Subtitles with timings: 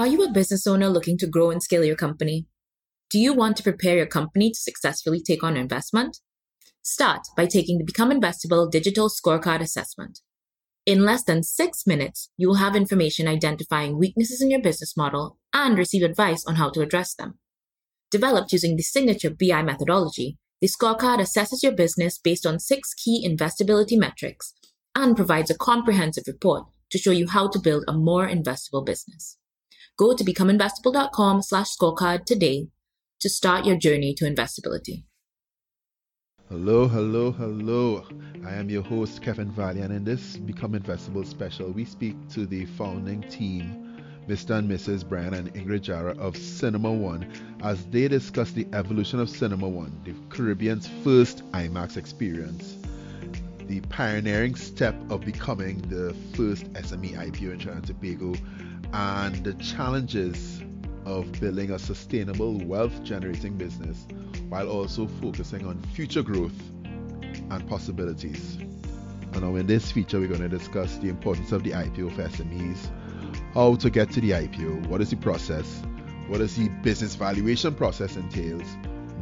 [0.00, 2.46] Are you a business owner looking to grow and scale your company?
[3.10, 6.20] Do you want to prepare your company to successfully take on investment?
[6.80, 10.20] Start by taking the Become Investable Digital Scorecard Assessment.
[10.86, 15.36] In less than six minutes, you will have information identifying weaknesses in your business model
[15.52, 17.38] and receive advice on how to address them.
[18.10, 23.28] Developed using the signature BI methodology, the scorecard assesses your business based on six key
[23.28, 24.54] investability metrics
[24.94, 29.36] and provides a comprehensive report to show you how to build a more investable business.
[30.00, 32.68] Go to becomeinvestable.com slash scorecard today
[33.20, 35.04] to start your journey to investability.
[36.48, 38.06] Hello, hello, hello.
[38.46, 42.46] I am your host, Kevin Valley, and in this Become Investable special, we speak to
[42.46, 44.56] the founding team, Mr.
[44.56, 45.06] and Mrs.
[45.06, 47.30] Brian and Ingrid Jara of Cinema One,
[47.62, 52.78] as they discuss the evolution of Cinema One, the Caribbean's first IMAX experience,
[53.66, 58.34] the pioneering step of becoming the first SME IPO in Trinidad and Tobago,
[58.92, 60.62] and the challenges
[61.04, 64.06] of building a sustainable wealth generating business
[64.48, 66.58] while also focusing on future growth
[67.50, 68.56] and possibilities.
[69.32, 72.22] And now, in this feature, we're going to discuss the importance of the IPO for
[72.24, 72.90] SMEs,
[73.54, 75.82] how to get to the IPO, what is the process,
[76.26, 78.66] what does the business valuation process entails,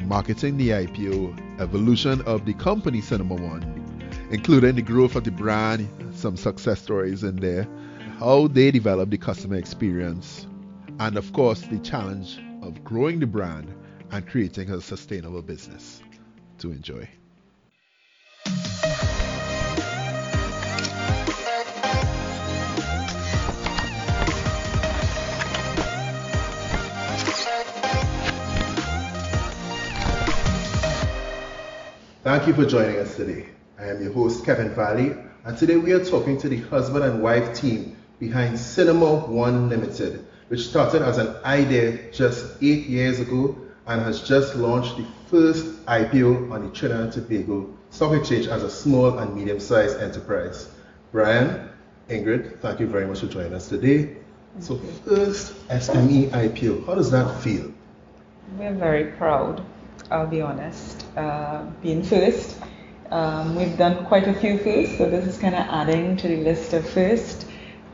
[0.05, 5.89] marketing the IPO, evolution of the company Cinema One, including the growth of the brand,
[6.14, 7.69] some success stories in there,
[8.19, 10.48] how they develop the customer experience,
[10.98, 13.72] and of course, the challenge of growing the brand
[14.11, 16.02] and creating a sustainable business
[16.58, 17.08] to enjoy.
[32.24, 33.46] Thank you for joining us today.
[33.78, 37.22] I am your host, Kevin Valley, and today we are talking to the husband and
[37.22, 43.56] wife team behind Cinema One Limited, which started as an idea just eight years ago
[43.86, 48.62] and has just launched the first IPO on the Trinidad and Tobago Stock Exchange as
[48.62, 50.68] a small and medium sized enterprise.
[51.12, 51.70] Brian,
[52.08, 54.17] Ingrid, thank you very much for joining us today.
[54.61, 57.73] So, first SME IPO, how does that feel?
[58.58, 59.64] We're very proud,
[60.11, 62.57] I'll be honest, uh, being first.
[63.11, 66.39] Um, we've done quite a few firsts, so this is kind of adding to the
[66.39, 67.48] list of first.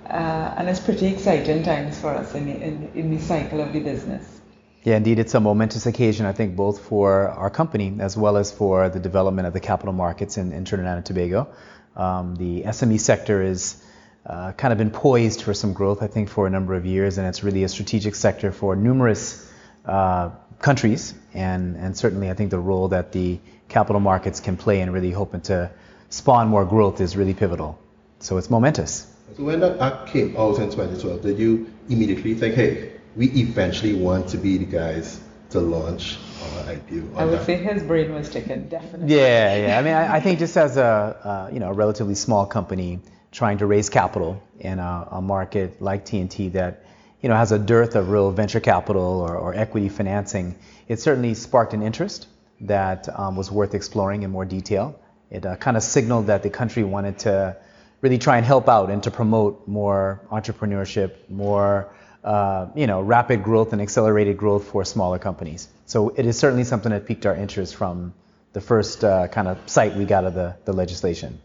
[0.07, 3.81] Uh, and it's pretty exciting times for us in, in, in the cycle of the
[3.81, 4.41] business.
[4.83, 8.53] Yeah, indeed, it's a momentous occasion, I think, both for our company as well as
[8.53, 11.49] for the development of the capital markets in, in Trinidad and Tobago.
[11.97, 13.83] Um, the SME sector is
[14.27, 17.17] uh, kind of been poised for some growth, I think, for a number of years,
[17.17, 19.51] and it's really a strategic sector for numerous
[19.87, 23.39] uh, countries, and, and certainly I think the role that the
[23.69, 25.71] capital markets can play in really hoping to
[26.11, 27.79] spawn more growth is really pivotal.
[28.19, 29.14] So it's momentous.
[29.37, 33.95] So when that act came out in 2012, did you immediately think, hey, we eventually
[33.95, 37.17] want to be the guys to launch our IPO?
[37.17, 37.47] I would that?
[37.47, 39.15] say his brain was ticking, definitely.
[39.17, 39.79] Yeah, yeah.
[39.79, 43.01] I mean, I, I think just as a uh, you know a relatively small company
[43.33, 46.85] trying to raise capital in a, a, market like TNT that
[47.21, 50.55] you know has a dearth of real venture capital or, or equity financing,
[50.87, 52.29] it certainly sparked an interest
[52.61, 54.97] that um, was worth exploring in more detail.
[55.29, 57.57] It uh, kind of signaled that the country wanted to
[58.05, 61.89] really try and help out and to promote more entrepreneurship, more
[62.23, 65.69] uh, you know, rapid growth and accelerated growth for smaller companies.
[65.87, 68.13] So it is certainly something that piqued our interest from
[68.53, 71.41] the first uh, kind of sight we got of the, the legislation.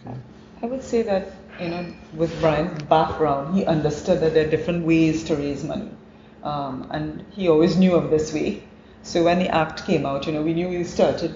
[0.00, 0.16] Okay.
[0.62, 4.86] I would say that, you know, with Brian's background, he understood that there are different
[4.86, 5.90] ways to raise money.
[6.44, 8.62] Um, and he always knew of this way.
[9.02, 11.34] So when the act came out, you know, we knew we started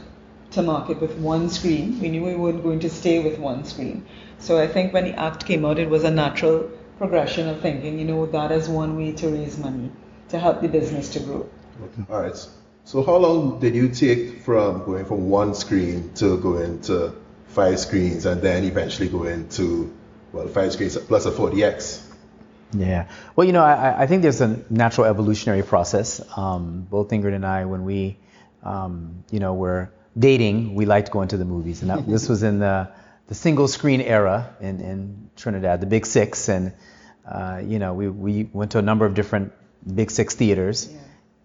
[0.53, 2.01] to market with one screen.
[2.01, 4.07] We knew we weren't going to stay with one screen.
[4.39, 7.99] So I think when the act came out, it was a natural progression of thinking,
[7.99, 9.91] you know, that is one way to raise money
[10.31, 11.49] to help the business to grow.
[11.83, 12.13] Okay.
[12.13, 12.49] All right.
[12.85, 17.15] So how long did you take from going from one screen to going to
[17.49, 19.95] five screens and then eventually go into,
[20.33, 22.05] well, five screens plus a 4DX?
[22.73, 23.09] Yeah.
[23.35, 26.21] Well, you know, I, I think there's a natural evolutionary process.
[26.37, 28.19] Um, both Ingrid and I, when we,
[28.63, 31.83] um, you know, were dating, we liked going to the movies.
[31.83, 32.91] And that, this was in the
[33.29, 36.73] the single screen era in, in Trinidad, the Big Six, and
[37.27, 39.53] uh, you know we, we went to a number of different
[39.95, 40.99] Big Six theaters yeah.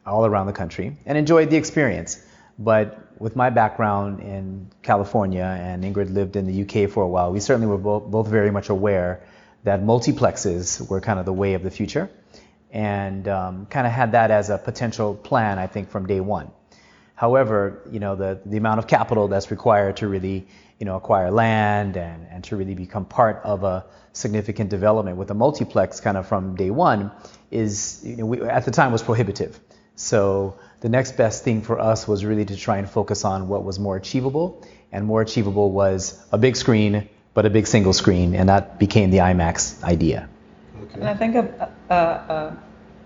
[0.06, 2.26] all around the country and enjoyed the experience.
[2.58, 7.32] But with my background in California and Ingrid lived in the UK for a while,
[7.32, 9.24] we certainly were both, both very much aware
[9.64, 12.10] that multiplexes were kind of the way of the future,
[12.72, 16.52] and um, kind of had that as a potential plan, I think, from day one.
[17.16, 20.48] However, you know, the, the amount of capital that's required to really,
[20.80, 25.30] you know, acquire land and, and to really become part of a significant development with
[25.32, 27.12] a multiplex kind of from day one
[27.52, 29.60] is, you know, we, at the time was prohibitive.
[29.96, 33.64] So the next best thing for us was really to try and focus on what
[33.64, 34.66] was more achievable.
[34.92, 38.36] And more achievable was a big screen, but a big single screen.
[38.36, 40.30] And that became the IMAX idea.
[40.84, 40.96] Okay.
[40.96, 42.58] And I think a, a, a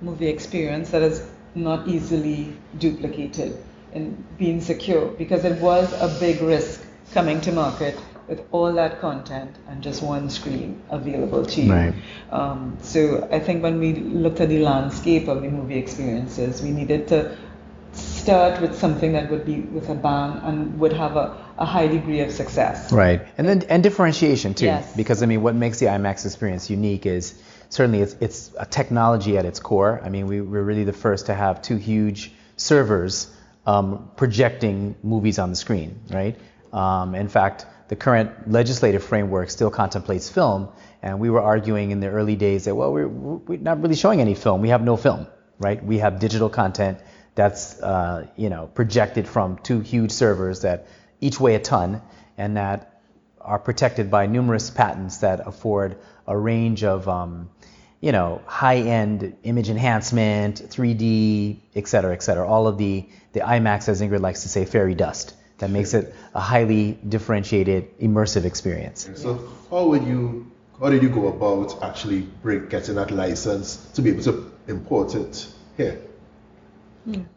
[0.01, 3.57] movie experience that is not easily duplicated
[3.94, 7.98] in being secure because it was a big risk coming to market
[8.28, 11.72] with all that content and just one screen available to you.
[11.72, 11.94] Right.
[12.31, 16.72] Um, so I think when we looked at the landscape of the movie experiences, we
[16.72, 17.38] needed to
[17.94, 21.88] start with something that would be with a bang and would have a, a high
[21.88, 22.92] degree of success.
[22.92, 23.25] Right.
[23.38, 24.66] And then and differentiation too.
[24.66, 24.95] Yes.
[24.95, 29.38] Because I mean what makes the IMAX experience unique is certainly it's it's a technology
[29.38, 30.01] at its core.
[30.04, 33.34] I mean we, we're really the first to have two huge servers
[33.68, 36.40] um, projecting movies on the screen, right?
[36.72, 40.69] Um, in fact, the current legislative framework still contemplates film,
[41.02, 44.22] and we were arguing in the early days that well, we're, we're not really showing
[44.22, 44.62] any film.
[44.62, 45.28] We have no film,
[45.60, 45.84] right?
[45.84, 47.00] We have digital content
[47.36, 50.88] that's uh, you know projected from two huge servers that
[51.20, 52.02] each weigh a ton,
[52.38, 53.02] and that
[53.42, 57.50] are protected by numerous patents that afford a range of um,
[58.02, 62.48] you know, high-end image enhancement, 3D, et cetera, et cetera.
[62.48, 66.14] All of the, the IMAX, as Ingrid likes to say, fairy dust that makes it
[66.36, 69.10] a highly differentiated, immersive experience.
[69.16, 74.02] So how would you, how did you go about actually bring, getting that license to
[74.04, 76.00] be able to import it here?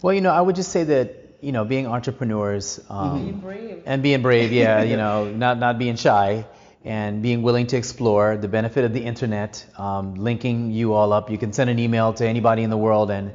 [0.02, 3.82] Well, you know, I would just say that you know, being entrepreneurs um, being brave.
[3.86, 6.44] and being brave, yeah, you know, not not being shy
[6.84, 11.30] and being willing to explore the benefit of the internet, um, linking you all up.
[11.30, 13.32] You can send an email to anybody in the world and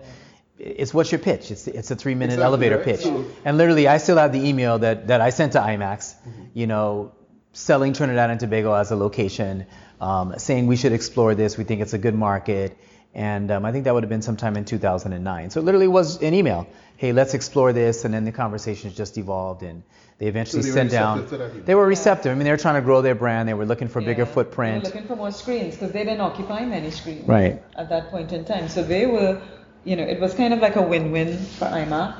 [0.57, 1.51] it's what's your pitch?
[1.51, 2.86] It's it's a three minute Exactly, elevator right?
[2.86, 3.01] pitch.
[3.01, 6.15] So- And literally, I still have the email that, that I sent to IMAX,
[6.53, 7.12] you know,
[7.53, 9.65] selling Trinidad and Tobago as a location,
[10.01, 11.57] um, saying we should explore this.
[11.57, 12.77] We think it's a good market.
[13.13, 15.50] And um, I think that would have been sometime in 2009.
[15.50, 16.68] So it literally was an email.
[16.98, 18.03] Hey, let's explore this.
[18.06, 19.83] And then the conversations just evolved and
[20.17, 21.17] they eventually they sent down.
[21.19, 21.65] receptive to that email.
[21.65, 22.31] They were receptive.
[22.31, 23.50] I mean, they were trying to grow their brand.
[23.50, 24.33] They were looking for bigger Yeah.
[24.35, 24.83] footprint.
[24.83, 27.62] They were looking for more screens because they didn't occupy many screens Right.
[27.75, 28.69] at that point in time.
[28.69, 29.41] So they were,
[29.83, 32.13] you know, it was kind of like a win-win for IMAX.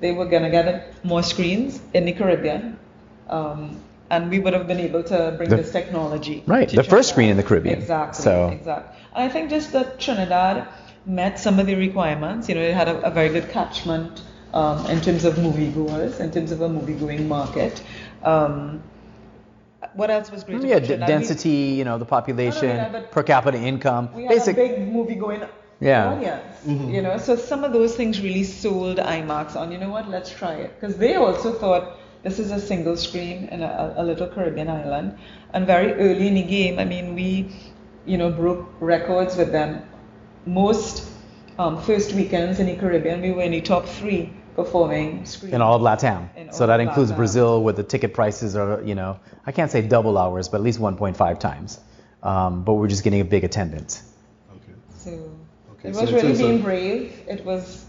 [0.00, 2.76] They were gonna get more screens in the Caribbean,
[3.30, 3.80] um,
[4.10, 6.42] and we would have been able to bring The- this technology.
[6.46, 7.78] Right, to the first screen in the Caribbean.
[7.78, 8.22] Exactly.
[8.22, 8.94] So- Exactly.
[9.14, 10.66] And I think just that Trinidad
[11.06, 12.48] met some of the requirements.
[12.48, 14.20] You know, it had a, a very good catchment
[14.58, 17.82] um, in terms of moviegoers, in terms of a movie-going market.
[18.24, 18.82] Um,
[19.94, 20.62] what else was great?
[20.62, 21.08] yeah, d- Trinidad?
[21.08, 24.04] We- density, you know, the population, that, but- per capita income.
[24.14, 24.56] we had Basic.
[24.56, 25.42] a big movie going
[25.80, 26.12] Yeah.
[26.12, 27.16] audience, you know.
[27.18, 29.70] So some of those things really sold IMAX on.
[29.74, 30.08] You know what?
[30.16, 31.84] Let's try it because they also thought
[32.24, 35.16] this is a single screen in a, a little Caribbean island,
[35.54, 37.28] and very early in the game, I mean, we,
[38.06, 39.70] you know, broke records with them.
[40.46, 41.06] Most
[41.60, 44.32] um, first weekends in the Caribbean, we were in the top three
[44.62, 45.54] performing screens.
[45.54, 46.52] in all of LATAM.
[46.52, 47.16] So that includes LATAM.
[47.16, 49.10] Brazil, where the ticket prices are, you know,
[49.46, 51.78] I can't say double ours, but at least 1.5 times.
[52.24, 54.02] Um, but we're just getting a big attendance.
[54.56, 54.74] Okay.
[55.04, 55.10] So
[55.74, 57.04] Okay, it was in really terms of- being brave.
[57.28, 57.84] It was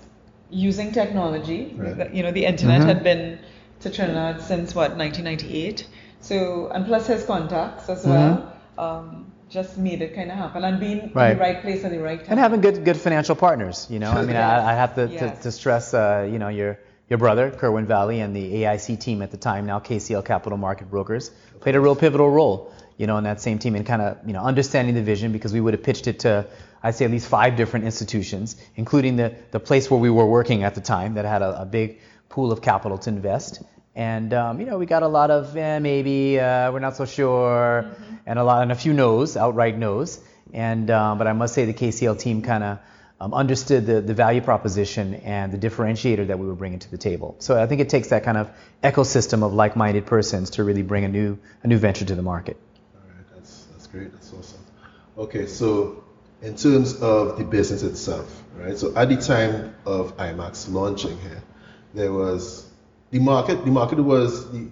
[0.51, 1.73] using technology.
[1.75, 2.13] Right.
[2.13, 2.85] You know, the internet Mhm.
[2.91, 3.39] had been
[3.81, 5.87] to Trinidad since what 1998.
[6.21, 8.33] So and plus his contacts as well.
[8.77, 11.37] Um, just made it kind of happen and being in Mm-hmm.
[11.37, 12.31] The right place at the right time.
[12.31, 14.11] And having good good financial partners, you know.
[14.11, 15.37] I mean, I, I have to, Yes.
[15.37, 16.79] to, to stress, uh, you know, your
[17.09, 20.91] your brother, Kerwin Valley, and the AIC team at the time, now KCL Capital Market
[20.91, 24.17] Brokers, played a real pivotal role, you know, in that same team and kind of,
[24.27, 26.45] you know, understanding the vision because we would have pitched it to,
[26.83, 30.63] I'd say, at least five different institutions, including the, the place where we were working
[30.63, 33.63] at the time that had a, a big pool of capital to invest.
[33.99, 37.03] And um, you know, we got a lot of eh, maybe uh, we're not so
[37.03, 37.85] sure,
[38.25, 40.21] and a lot and a few no's, outright no's.
[40.53, 42.79] And um, but I must say the KCL team kind of
[43.19, 46.97] um, understood the, the value proposition and the differentiator that we were bringing to the
[46.97, 47.35] table.
[47.39, 48.49] So I think it takes that kind of
[48.81, 52.55] ecosystem of like-minded persons to really bring a new a new venture to the market.
[52.95, 54.13] All right, that's that's great.
[54.13, 54.61] That's awesome.
[55.17, 56.05] Okay, so
[56.41, 58.77] in terms of the business itself, right?
[58.77, 61.43] So at the time of IMAX launching here,
[61.93, 62.68] there was
[63.11, 63.63] the market.
[63.65, 64.67] The market was the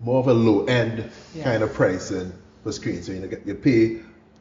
[0.00, 1.10] more of a low end
[1.42, 3.02] kind of pricing for screen.
[3.02, 4.00] So you know, get- you pay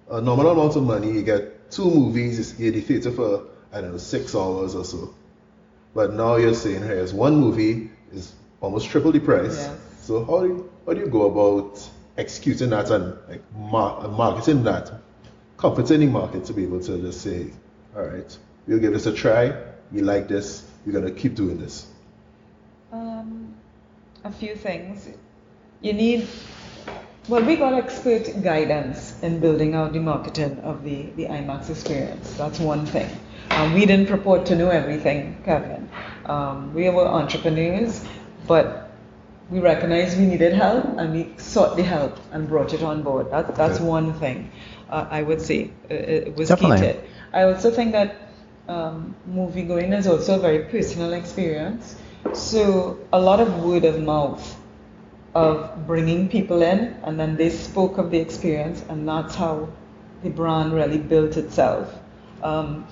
[0.09, 3.43] a nominal amount of money, you get two movies, you see the theater for
[3.73, 5.13] I don't know six hours or so.
[5.93, 9.57] But now you're saying here is one movie is almost triple the price.
[9.57, 9.77] Yes.
[10.01, 14.63] So how do you, how do you go about executing that and like mar- marketing
[14.63, 14.91] that,
[15.57, 17.47] comforting the market to be able to just say,
[17.95, 19.53] all right, we'll give this a try.
[19.91, 20.63] We like this.
[20.85, 21.87] We're gonna keep doing this.
[22.91, 23.53] Um,
[24.23, 25.09] a few things.
[25.81, 26.27] You need,
[27.27, 32.33] well, we got expert guidance in building out the marketing of the, the IMAX experience.
[32.33, 33.09] That's one thing.
[33.51, 35.89] Um, we didn't purport to know everything, Kevin.
[36.25, 38.05] Um, we were entrepreneurs,
[38.47, 38.91] but
[39.49, 43.31] we recognized we needed help and we sought the help and brought it on board.
[43.31, 44.51] That, that's one thing
[44.89, 46.77] uh, I would say uh, it was Definitely.
[46.77, 47.09] key to it.
[47.33, 48.15] I also think that
[48.67, 51.95] um, movie going is also a very personal experience.
[52.33, 54.57] So a lot of word of mouth
[55.33, 59.69] of bringing people in, and then they spoke of the experience, and that's how
[60.23, 61.93] the brand really built itself.
[62.43, 62.87] Um,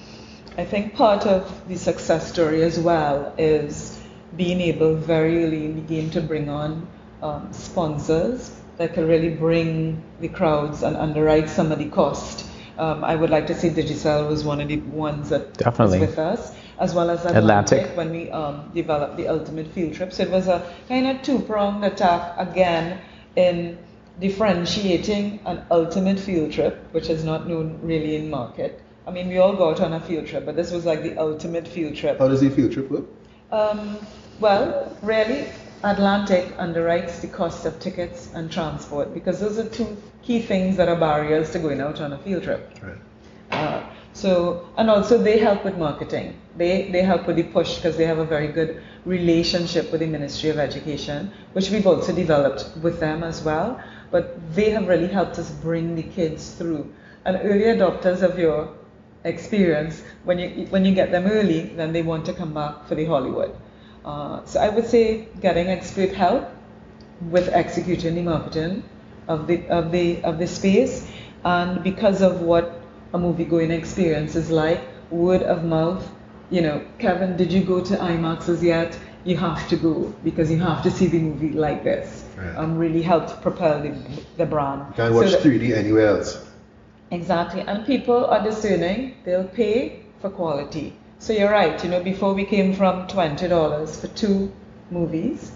[0.57, 3.99] I think part of the success story as well is
[4.35, 6.87] being able very early in the game to bring on
[7.21, 12.45] um, sponsors that can really bring the crowds and underwrite some of the cost.
[12.77, 15.99] Um, I would like to say Digicel was one of the ones that Definitely.
[15.99, 17.97] was with us as well as Atlantic, Atlantic.
[17.97, 20.13] when we um, developed the ultimate field trip.
[20.13, 23.01] So it was a kind of two-pronged attack again
[23.35, 23.77] in
[24.19, 28.81] differentiating an ultimate field trip, which is not known really in market.
[29.07, 31.17] I mean, we all go out on a field trip, but this was like the
[31.17, 32.19] ultimate field trip.
[32.19, 33.05] How does the field trip work?
[33.51, 33.97] Um,
[34.39, 35.47] well, really,
[35.83, 40.87] Atlantic underwrites the cost of tickets and transport because those are two key things that
[40.87, 42.71] are barriers to going out on a field trip.
[42.81, 42.97] Right.
[43.51, 43.78] Uh,
[44.13, 46.39] so, and also they help with marketing.
[46.57, 50.07] They, they help with the push because they have a very good relationship with the
[50.07, 53.81] Ministry of Education, which we've also developed with them as well.
[54.11, 56.91] But they have really helped us bring the kids through.
[57.25, 58.73] And early adopters of your
[59.23, 62.95] experience, when you, when you get them early, then they want to come back for
[62.95, 63.55] the Hollywood.
[64.03, 66.49] Uh, so I would say getting expert help
[67.29, 68.83] with executing the marketing
[69.27, 71.09] of the, of the, of the space.
[71.45, 72.78] And because of what
[73.13, 76.09] a movie going experience is like, word of mouth.
[76.49, 78.97] You know, Kevin, did you go to IMAXs yet?
[79.23, 82.23] You have to go because you have to see the movie like this.
[82.37, 82.55] Right.
[82.55, 83.95] Um, really helped propel the,
[84.37, 84.85] the brand.
[84.89, 86.45] You can't watch so 3D anywhere else.
[87.11, 89.15] Exactly, and people are discerning.
[89.25, 90.93] They'll pay for quality.
[91.17, 91.83] So you're right.
[91.83, 94.51] You know, before we came from twenty dollars for two
[94.91, 95.51] movies,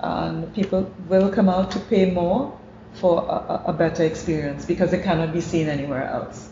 [0.00, 2.56] and people will come out to pay more
[2.92, 6.47] for a, a better experience because it cannot be seen anywhere else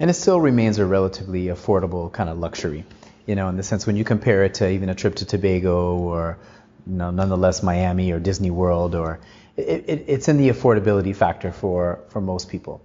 [0.00, 2.84] and it still remains a relatively affordable kind of luxury.
[3.26, 5.98] You know, in the sense when you compare it to even a trip to Tobago
[5.98, 6.38] or,
[6.86, 9.20] you know, nonetheless Miami or Disney World, or
[9.56, 12.80] it, it, it's in the affordability factor for for most people.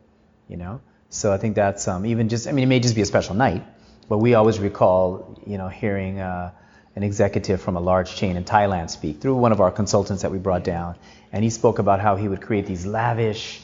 [0.49, 3.01] You know, so I think that's um, even just I mean it may just be
[3.01, 3.63] a special night,
[4.09, 6.19] but we always recall you know hearing.
[6.19, 6.51] Uh,
[6.97, 10.31] an executive from a large chain in Thailand speak through one of our consultants that
[10.31, 10.95] we brought down,
[11.33, 13.59] and he spoke about how he would create these lavish,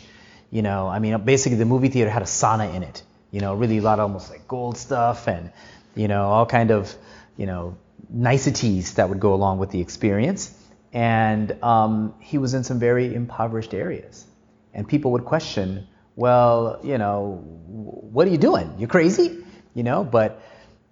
[0.49, 3.55] you know, I mean, basically the movie theater had a sauna in it, you know,
[3.55, 5.51] really a lot of almost like gold stuff and,
[5.95, 6.93] you know, all kind of,
[7.37, 7.77] you know,
[8.09, 10.57] niceties that would go along with the experience.
[10.93, 14.25] And um, he was in some very impoverished areas.
[14.73, 18.75] And people would question, well, you know, what are you doing?
[18.77, 19.43] You're crazy?
[19.73, 20.41] You know, but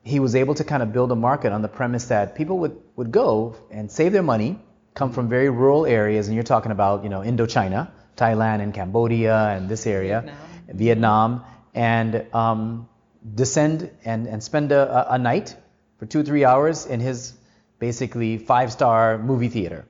[0.03, 2.77] he was able to kind of build a market on the premise that people would,
[2.95, 4.57] would go and save their money,
[4.93, 9.49] come from very rural areas, and you're talking about, you know, Indochina, Thailand and Cambodia
[9.49, 12.87] and this area, Vietnam, Vietnam and um,
[13.35, 15.55] descend and, and spend a, a night
[15.97, 17.33] for two, three hours in his
[17.79, 19.85] basically five star movie theater,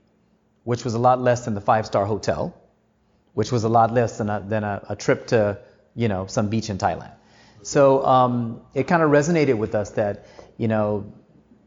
[0.64, 2.56] which was a lot less than the five star hotel,
[3.34, 5.58] which was a lot less than a, than a, a trip to,
[5.96, 7.12] you know, some beach in Thailand.
[7.62, 10.26] So um, it kind of resonated with us that,
[10.58, 11.12] you know,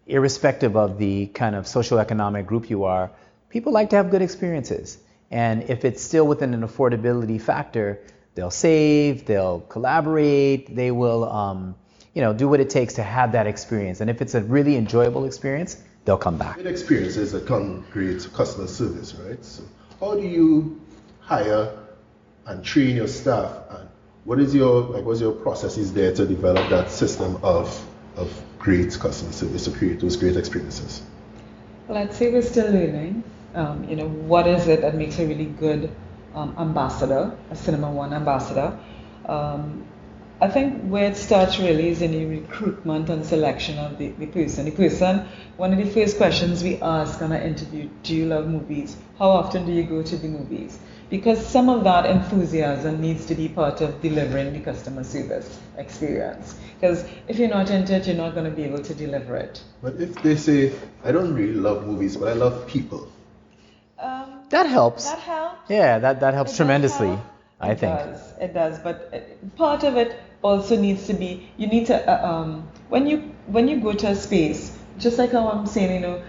[0.06, 3.10] irrespective of the kind of socioeconomic group you are,
[3.48, 4.98] people like to have good experiences.
[5.30, 8.00] And if it's still within an affordability factor,
[8.34, 11.74] they'll save, they'll collaborate, they will, um,
[12.14, 14.00] you know, do what it takes to have that experience.
[14.00, 16.56] And if it's a really enjoyable experience, they'll come back.
[16.56, 19.44] Good experience is a concrete customer service, right?
[19.44, 19.64] So
[20.00, 20.80] how do you
[21.20, 21.78] hire
[22.46, 23.56] and train your staff?
[23.70, 23.88] And
[24.24, 25.04] what is your like?
[25.04, 27.68] What's your processes there to develop that system of
[28.16, 31.02] of great customer service to create those great experiences?
[31.88, 33.24] Well, I'd say we're still learning.
[33.54, 35.94] Um, you know, what is it that makes a really good
[36.34, 38.78] um, ambassador, a Cinema One ambassador.
[39.26, 39.84] Um,
[40.40, 44.26] I think where it starts really is in the recruitment and selection of the, the
[44.26, 44.64] person.
[44.64, 48.48] The person, one of the first questions we ask on an interview, do you love
[48.48, 48.96] movies?
[49.20, 50.80] How often do you go to the movies?
[51.10, 56.56] Because some of that enthusiasm needs to be part of delivering the customer service experience.
[56.80, 59.62] Because if you're not into it, you're not going to be able to deliver it.
[59.82, 60.72] But if they say,
[61.04, 63.11] I don't really love movies, but I love people,
[64.52, 65.10] that helps.
[65.10, 65.70] That helps.
[65.70, 67.20] Yeah, that, that helps it tremendously, help.
[67.60, 67.98] I it think.
[67.98, 68.32] It does.
[68.40, 68.78] It does.
[68.78, 73.06] But uh, part of it also needs to be you need to uh, um, when
[73.06, 76.22] you when you go to a space, just like how I'm saying, you know,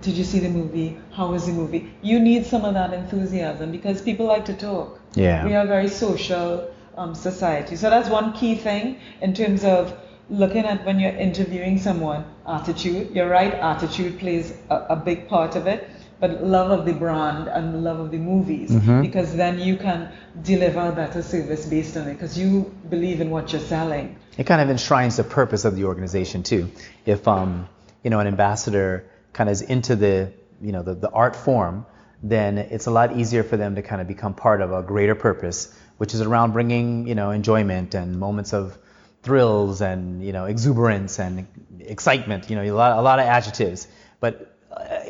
[0.00, 0.98] did you see the movie?
[1.12, 1.92] How was the movie?
[2.02, 5.00] You need some of that enthusiasm because people like to talk.
[5.14, 5.46] Yeah.
[5.46, 7.76] We are a very social um, society.
[7.76, 9.96] So that's one key thing in terms of
[10.30, 13.14] looking at when you're interviewing someone, attitude.
[13.14, 15.88] You're right, attitude plays a, a big part of it,
[16.24, 19.02] but love of the brand and love of the movies Mhm.
[19.02, 20.08] because then you can
[20.42, 22.50] deliver better service based on it because you
[22.88, 24.06] believe in what you're selling.
[24.38, 26.62] It kind of enshrines the purpose of the organization too.
[27.04, 27.68] If um,
[28.02, 29.04] you know an ambassador
[29.34, 30.30] kind of is into the
[30.62, 31.84] you know the, the art form,
[32.22, 35.14] then it's a lot easier for them to kind of become part of a greater
[35.14, 35.58] purpose,
[35.98, 38.78] which is around bringing you know enjoyment and moments of
[39.22, 41.46] thrills and you know exuberance and
[41.80, 42.48] excitement.
[42.48, 43.86] You know a lot, a lot of adjectives,
[44.20, 44.53] but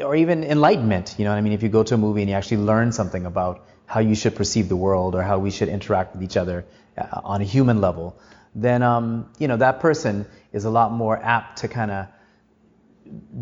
[0.02, 1.14] or even enlightenment.
[1.18, 1.52] You know what I mean?
[1.52, 4.35] If you go to a movie and you actually learn something about how you should
[4.35, 6.64] perceive the world or how we should interact with each other
[6.97, 8.18] uh, on a human level,
[8.54, 12.06] then um, you know that person is a lot more apt to kind of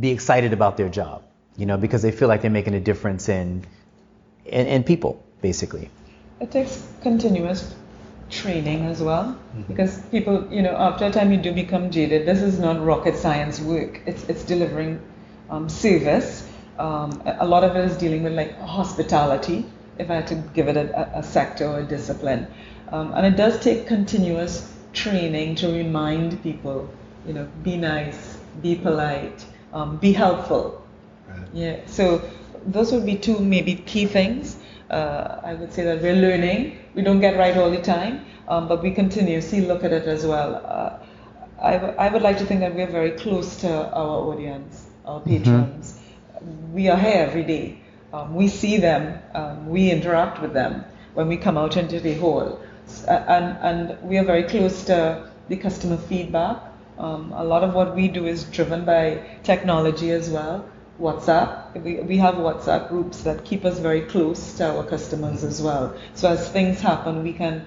[0.01, 1.23] be excited about their job.
[1.57, 3.65] You know, because they feel like they're making a difference in
[4.45, 5.91] in, in people, basically.
[6.41, 7.75] It takes continuous
[8.31, 9.39] training as well
[9.69, 12.27] because people, you know, after a time you do become jaded.
[12.27, 14.01] This is not rocket science work.
[14.07, 15.01] It's it's delivering
[15.53, 16.49] um, service.
[16.79, 19.65] Um, a lot of it is dealing with like hospitality.
[19.99, 22.47] If I had to give it a, a sector or a discipline,
[22.91, 26.89] um, and it does take continuous training to remind people,
[27.27, 30.83] you know, be nice, be polite, um, be helpful.
[31.29, 31.47] Right.
[31.53, 32.23] Yeah, so
[32.67, 34.57] those would be two maybe key things.
[34.91, 36.79] Uh, I would say that we're learning.
[36.95, 40.27] We don't get right all the time, um, but we continuously look at it as
[40.27, 40.57] well.
[40.65, 40.99] Uh,
[41.61, 45.21] I, w- I would like to think that we're very close to our audience, our
[45.21, 45.99] patrons.
[46.73, 47.79] We are here every day.
[48.13, 49.19] Um, we see them.
[49.35, 52.61] Um, we interact with them when we come out into the hall,
[53.07, 56.59] a- and and we are very close to the customer feedback.
[56.99, 60.65] Um, a lot of what we do is driven by technology as well.
[61.01, 61.83] WhatsApp.
[61.83, 65.95] We, we have WhatsApp groups that keep us very close to our customers as well.
[66.15, 67.67] So as things happen, we can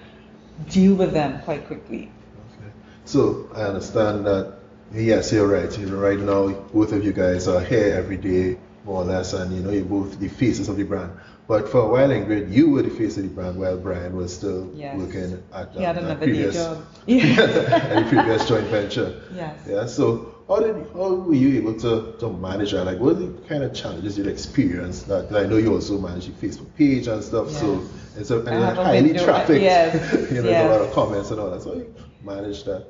[0.69, 2.11] deal with them quite quickly.
[2.37, 2.71] Okay.
[3.03, 4.54] So I understand that
[4.93, 5.75] yes, you're right.
[5.77, 9.33] You know, right now both of you guys are here every day, more or less,
[9.33, 11.11] and you know you're both the faces of the brand.
[11.47, 14.15] But for a while, in Ingrid, you were the face of the brand while Brian
[14.15, 14.97] was still Yes.
[14.97, 16.83] working at He had um, another previous, job.
[17.05, 18.09] Yeah.
[18.09, 19.21] previous joint venture.
[19.33, 19.59] Yes.
[19.69, 19.85] Yeah.
[19.85, 22.85] So how did how were you able to, to manage that?
[22.85, 25.07] Like, what are the kind of challenges you'd experienced?
[25.07, 27.51] That I know you also manage your Facebook page and stuff.
[27.51, 28.17] So Yes.
[28.17, 29.61] it's a, and I it's have a highly trafficked.
[29.61, 31.61] yes, you know, there's a lot of comments and all that.
[31.61, 31.93] So you
[32.23, 32.87] manage that.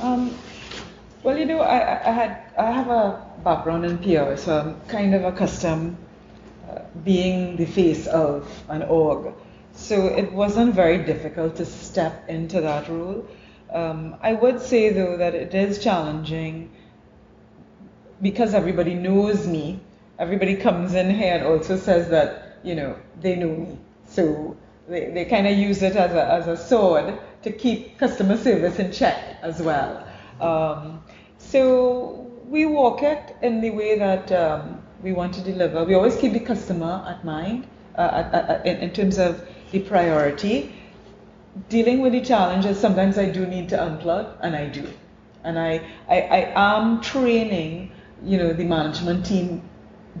[0.00, 0.36] Um,
[1.24, 5.14] well, you know, I, I had I have a background in PR, so I'm kind
[5.14, 5.96] of accustomed
[6.70, 9.34] uh, being the face of an org.
[9.72, 13.26] So it wasn't very difficult to step into that role.
[13.72, 16.70] Um, I would say though that it is challenging
[18.22, 19.80] because everybody knows me.
[20.18, 23.78] Everybody comes in here and also says that you know they know me.
[24.08, 24.56] So
[24.88, 28.78] they, they kind of use it as a, as a sword to keep customer service
[28.78, 30.06] in check as well.
[30.40, 31.02] Um,
[31.38, 35.84] so we walk it in the way that um, we want to deliver.
[35.84, 39.80] We always keep the customer at mind uh, at, at, in, in terms of the
[39.80, 40.74] priority.
[41.68, 44.86] Dealing with the challenges, sometimes I do need to unplug, and I do.
[45.42, 47.90] And I, I, I am training,
[48.22, 49.62] you know, the management team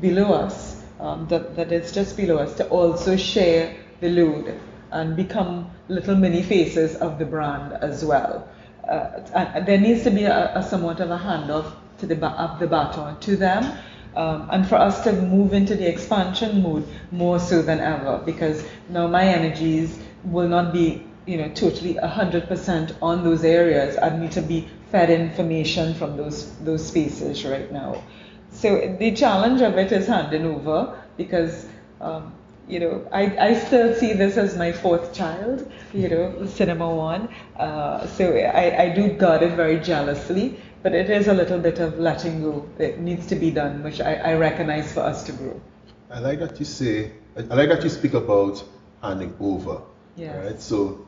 [0.00, 4.58] below us, um, that, that is just below us, to also share the load
[4.90, 8.48] and become little mini faces of the brand as well.
[8.88, 12.58] Uh, and there needs to be a, a somewhat of a handoff to the of
[12.58, 13.76] the baton to them,
[14.16, 18.64] um, and for us to move into the expansion mode more so than ever, because
[18.88, 23.98] now my energies will not be, you know, totally 100% on those areas.
[24.00, 28.02] I need to be fed information from those those spaces right now.
[28.50, 31.66] So the challenge of it is handing over because,
[32.00, 32.32] um,
[32.68, 37.28] you know, I, I still see this as my fourth child, you know, Cinema One.
[37.56, 41.78] Uh, so I, I do guard it very jealously, but it is a little bit
[41.78, 45.32] of letting go that needs to be done, which I, I recognize for us to
[45.32, 45.60] grow.
[46.10, 47.12] I like that you say.
[47.36, 48.62] I like that you speak about
[49.02, 49.82] handing over.
[50.16, 50.44] Yes.
[50.44, 50.60] Right.
[50.60, 51.06] So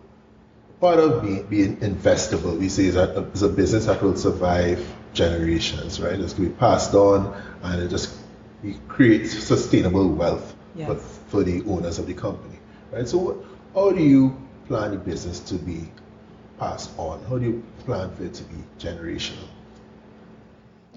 [0.81, 4.87] part of being, being investable, we say, is that it's a business that will survive
[5.13, 6.01] generations.
[6.01, 6.19] Right.
[6.19, 8.17] It's going to be passed on, and it just
[8.63, 11.20] it creates sustainable wealth Yes.
[11.31, 12.59] For the owners of the company.
[12.93, 13.09] Right.
[13.09, 13.37] So what,
[13.75, 15.89] how do you plan the business to be
[16.59, 17.23] passed on?
[17.25, 19.47] How do you plan for it to be generational?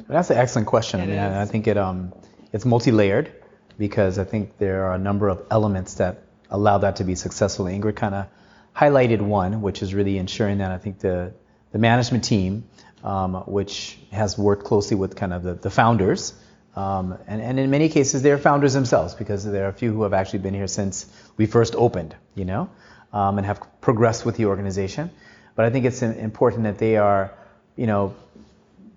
[0.07, 0.99] That's an excellent question.
[0.99, 2.13] I It mean, and I think it um,
[2.51, 3.31] it's multi-layered
[3.77, 7.65] because I think there are a number of elements that allow that to be successful.
[7.65, 8.27] Ingrid kind of
[8.75, 11.33] highlighted one, which is really ensuring that I think the,
[11.71, 12.65] the management team,
[13.03, 16.33] um, which has worked closely with kind of the, the founders,
[16.75, 20.03] um, and, and in many cases they're founders themselves because there are a few who
[20.03, 21.05] have actually been here since
[21.37, 22.69] we first opened, you know,
[23.11, 25.11] um, and have progressed with the organization.
[25.55, 27.31] But I think it's important that they are,
[27.75, 28.15] you know,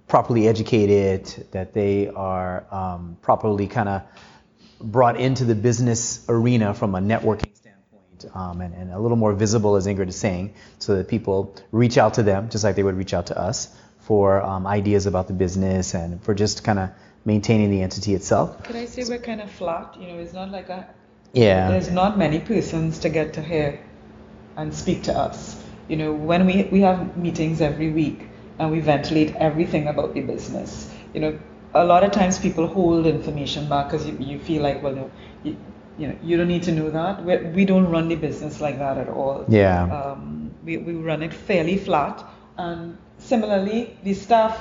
[0.09, 4.03] properly educated, that they are um, properly kind of
[4.81, 9.33] brought into the business arena from a networking standpoint um, and, and, a little more
[9.33, 12.83] visible, as Ingrid is saying, so that people reach out to them just like they
[12.83, 16.79] would reach out to us for um, ideas about the business and for just kind
[16.79, 16.91] of
[17.27, 18.63] maintaining the entity itself.
[18.63, 19.97] Could I say we're kind of flat?
[20.01, 20.89] You know, it's not like a.
[21.33, 21.69] Yeah.
[21.69, 23.79] There's not many persons to get to hear
[24.57, 25.63] and speak to us.
[25.89, 28.27] You know, when we, we have meetings every week
[28.59, 31.39] and we ventilate everything about the business, you know,
[31.75, 35.11] a lot of times people hold information back because you, you feel like, well, no,
[35.43, 35.57] you,
[35.99, 37.23] you know, you don't need to know that.
[37.23, 39.45] We're, we do not run the business like that at all.
[39.49, 39.83] Yeah.
[39.85, 42.25] Um, we, we run it fairly flat.
[42.57, 44.59] And similarly, the staff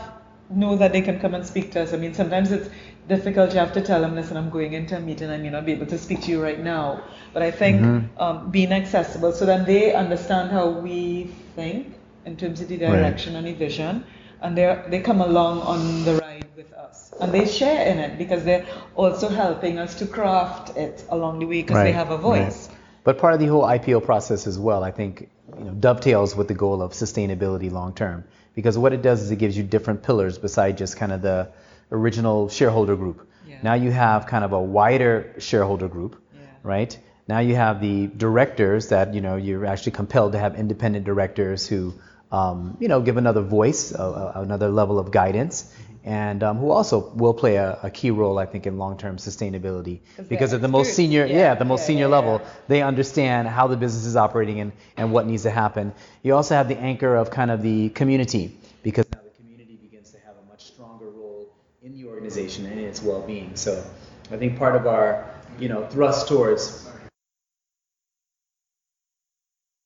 [0.49, 1.93] know that they can come and speak to us.
[1.93, 2.69] I mean, sometimes it's
[3.07, 3.53] difficult.
[3.53, 5.29] You have to tell them, listen, I'm going into a meeting.
[5.29, 7.03] I may not be able to speak to you right now.
[7.33, 8.21] But I think mm-hmm.
[8.21, 13.33] um, being accessible so that they understand how we think in terms of the direction
[13.33, 13.39] right.
[13.39, 14.05] and the vision.
[14.41, 17.11] And they they come along on the ride with us.
[17.19, 21.45] And they share in it because they're also helping us to craft it along the
[21.45, 21.85] way because right.
[21.85, 22.67] they have a voice.
[22.67, 22.77] Right.
[23.03, 26.47] But part of the whole IPO process as well, I think, you know, dovetails with
[26.47, 30.01] the goal of sustainability long term because what it does is it gives you different
[30.01, 31.51] pillars beside just kind of the
[31.91, 33.29] original shareholder group.
[33.47, 33.57] Yeah.
[33.61, 36.41] Now you have kind of a wider shareholder group, yeah.
[36.63, 36.97] right?
[37.27, 41.67] Now you have the directors that you know you're actually compelled to have independent directors
[41.67, 41.93] who
[42.31, 45.73] um, you know give another voice, uh, another level of guidance,
[46.05, 50.01] and um, who also will play a, a, key role, I think, in long-term sustainability.
[50.29, 53.47] Because at the most senior, yeah, yeah the most yeah, senior yeah, level, they understand
[53.47, 55.93] how the business is operating and, and what needs to happen.
[56.21, 60.11] You also have the anchor of kind of the community, because now the community begins
[60.11, 61.49] to have a much stronger role
[61.81, 63.55] in the organization and in its well-being.
[63.55, 63.83] So
[64.29, 65.25] I think part of our,
[65.59, 66.87] you know, thrust towards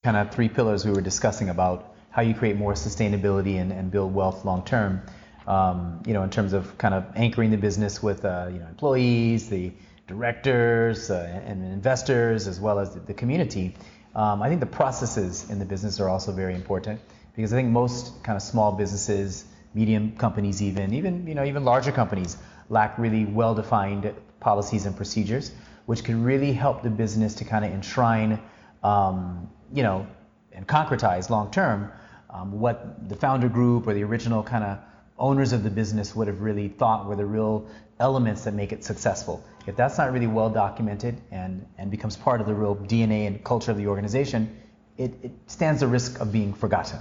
[0.04, 3.90] kind of three pillars we were discussing about how you create more sustainability and, and
[3.90, 5.00] build wealth long term
[5.46, 8.66] um, you know, in terms of kind of anchoring the business with, uh, you know,
[8.66, 9.72] employees, the
[10.06, 13.74] directors, uh, and investors, as well as the, the community.
[14.14, 17.00] Um, I think the processes in the business are also very important
[17.34, 21.64] because I think most kind of small businesses, medium companies, even even you know even
[21.64, 22.36] larger companies
[22.68, 25.52] lack really well-defined policies and procedures,
[25.86, 28.40] which can really help the business to kind of enshrine,
[28.82, 30.06] um, you know,
[30.52, 31.92] and concretize long term
[32.30, 34.78] um, what the founder group or the original kind of
[35.20, 37.68] owners of the business would have really thought were the real
[38.00, 39.44] elements that make it successful.
[39.66, 43.44] If that's not really well documented and, and becomes part of the real DNA and
[43.44, 44.56] culture of the organization,
[44.96, 46.98] it, it stands the risk of being forgotten.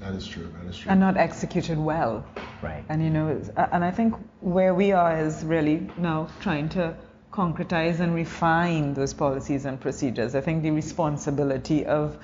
[0.00, 0.52] That is true.
[0.60, 0.90] That is true.
[0.90, 2.24] And not executed well.
[2.62, 2.84] Right.
[2.88, 6.96] And you know, and I think where we are is really now trying to
[7.32, 10.34] concretize and refine those policies and procedures.
[10.34, 12.18] I think the responsibility of,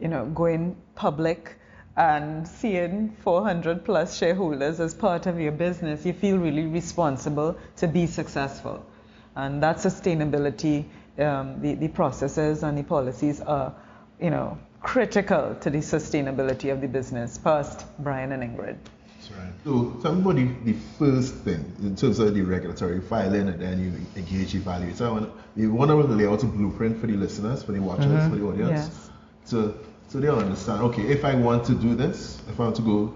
[0.00, 1.57] you know, going public
[1.98, 7.88] and seeing 400 plus shareholders as part of your business, you feel really responsible to
[7.88, 8.86] be successful.
[9.34, 10.84] And that sustainability,
[11.18, 13.74] um, the, the processes and the policies are,
[14.20, 17.36] you know, critical to the sustainability of the business.
[17.36, 18.76] First, Brian and Ingrid.
[19.16, 19.52] That's right.
[19.64, 23.60] So, tell me about the, the first thing in terms of the regulatory filing and
[23.60, 24.96] then you engage evaluate.
[24.96, 27.80] So, I want, we want to lay out a blueprint for the listeners, for the
[27.80, 28.30] watchers, mm-hmm.
[28.30, 28.70] for the audience.
[28.70, 29.10] Yes.
[29.44, 29.74] So,
[30.08, 33.14] so they'll understand, okay, if I want to do this, if I want to go,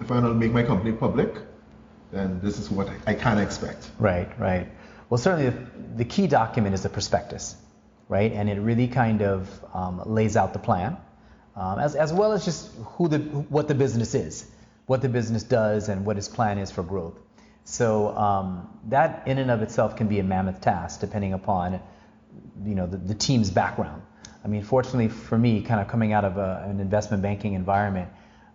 [0.00, 1.34] if I want to make my company public,
[2.10, 3.90] then this is what I, can expect.
[3.98, 4.66] Right, right.
[5.10, 7.56] Well, certainly the, the, key document is the prospectus,
[8.08, 8.32] right?
[8.32, 10.96] And it really kind of um, lays out the plan,
[11.56, 14.50] um, as, as well as just who the, what the business is,
[14.86, 17.18] what the business does, and what its plan is for growth.
[17.64, 21.80] So um, that in and of itself can be a mammoth task, depending upon
[22.64, 24.02] you know the, the team's background.
[24.44, 28.08] I mean, fortunately for me, kind of coming out of a, an investment banking environment,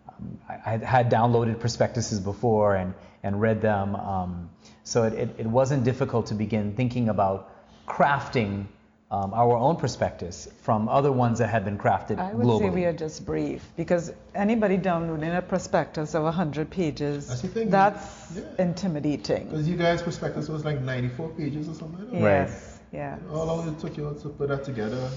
[0.10, 2.94] um, I, I, had downloaded prospectuses before and,
[3.24, 3.96] and read them.
[3.96, 4.50] Um,
[4.84, 7.52] so it, it, it, wasn't difficult to begin thinking about
[7.88, 8.66] crafting
[9.12, 12.60] um, our own prospectus from other ones that had been crafted I would globally.
[12.60, 18.36] say we are just brief because anybody downloading a prospectus of 100 pages, that's, that's
[18.36, 18.44] yeah.
[18.58, 19.46] intimidating.
[19.50, 22.22] Because you guys' prospectus was like 94 pages or something like that.
[22.22, 22.75] Yes.
[22.96, 23.18] Yeah.
[23.30, 25.10] How long did it took you to put that together?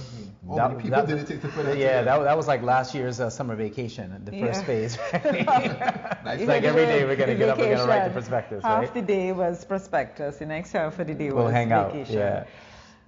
[0.48, 2.04] How that, many people that, did it take to put that yeah, together?
[2.04, 4.98] that, that was like last year's uh, summer vacation, the first phase.
[5.12, 6.40] nice.
[6.40, 8.12] It's like every day we're going to get up and we're going to write the
[8.12, 8.94] prospectus, half right?
[8.94, 12.16] the day was prospectus, the next half of the day we'll was hang vacation.
[12.16, 12.20] Out.
[12.20, 12.44] Yeah.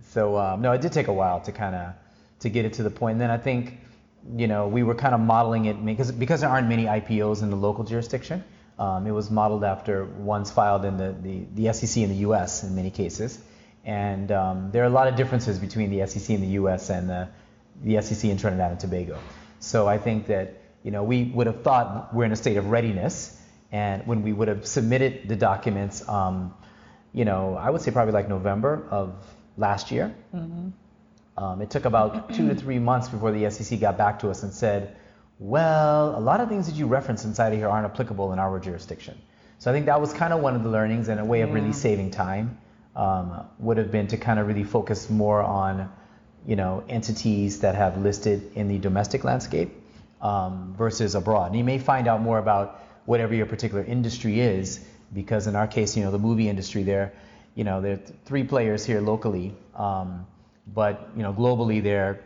[0.08, 1.94] So, um, no, it did take a while to kind of
[2.40, 3.14] to get it to the point.
[3.14, 3.78] And then I think
[4.36, 7.50] you know, we were kind of modeling it because because there aren't many IPOs in
[7.50, 8.44] the local jurisdiction.
[8.78, 12.64] Um, it was modeled after ones filed in the, the, the SEC in the U.S.
[12.64, 13.38] in many cases,
[13.84, 16.90] and um, there are a lot of differences between the SEC in the U.S.
[16.90, 17.28] and the,
[17.82, 19.18] the SEC in Trinidad and Tobago.
[19.58, 22.70] So I think that you know we would have thought we're in a state of
[22.70, 23.38] readiness,
[23.72, 26.54] and when we would have submitted the documents, um,
[27.12, 29.14] you know, I would say probably like November of
[29.56, 30.14] last year.
[30.34, 30.68] Mm-hmm.
[31.42, 34.42] Um, it took about two to three months before the SEC got back to us
[34.42, 34.96] and said,
[35.38, 38.58] well, a lot of things that you reference inside of here aren't applicable in our
[38.58, 39.18] jurisdiction.
[39.58, 41.52] So I think that was kind of one of the learnings and a way of
[41.52, 42.58] really saving time
[42.96, 45.90] um, would have been to kind of really focus more on,
[46.46, 49.70] you know, entities that have listed in the domestic landscape
[50.20, 51.48] um, versus abroad.
[51.48, 54.80] And you may find out more about whatever your particular industry is,
[55.12, 57.12] because in our case, you know, the movie industry, there,
[57.54, 59.54] you know, there are three players here locally.
[59.74, 60.26] Um,
[60.74, 62.20] but you know, globally, there,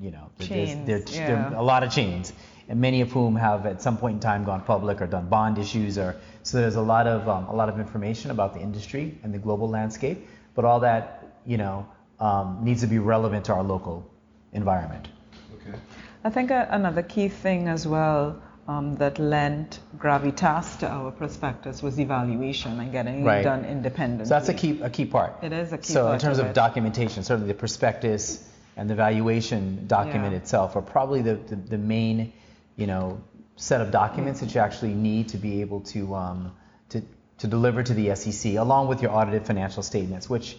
[0.00, 1.48] you know, chains, there, yeah.
[1.48, 2.32] there a lot of chains,
[2.70, 5.58] and many of whom have at some point in time gone public or done bond
[5.58, 9.18] issues, or so there's a lot of um, a lot of information about the industry
[9.24, 10.26] and the global landscape.
[10.54, 11.88] But all that, you know,
[12.20, 14.08] um, needs to be relevant to our local
[14.52, 15.08] environment.
[15.56, 15.76] Okay.
[16.22, 21.82] I think a, another key thing as well um, that lent gravitas to our prospectus
[21.82, 23.40] was evaluation and getting right.
[23.40, 24.26] it done independently.
[24.26, 25.42] So that's a key a key part.
[25.42, 26.10] It is a key so part.
[26.10, 30.38] So in terms of, of documentation, certainly the prospectus and the valuation document yeah.
[30.38, 32.32] itself are probably the, the, the, main,
[32.76, 33.22] you know,
[33.56, 36.52] set of documents that you actually need to be able to um,
[36.90, 37.02] to
[37.38, 40.56] to deliver to the SEC, along with your audited financial statements, which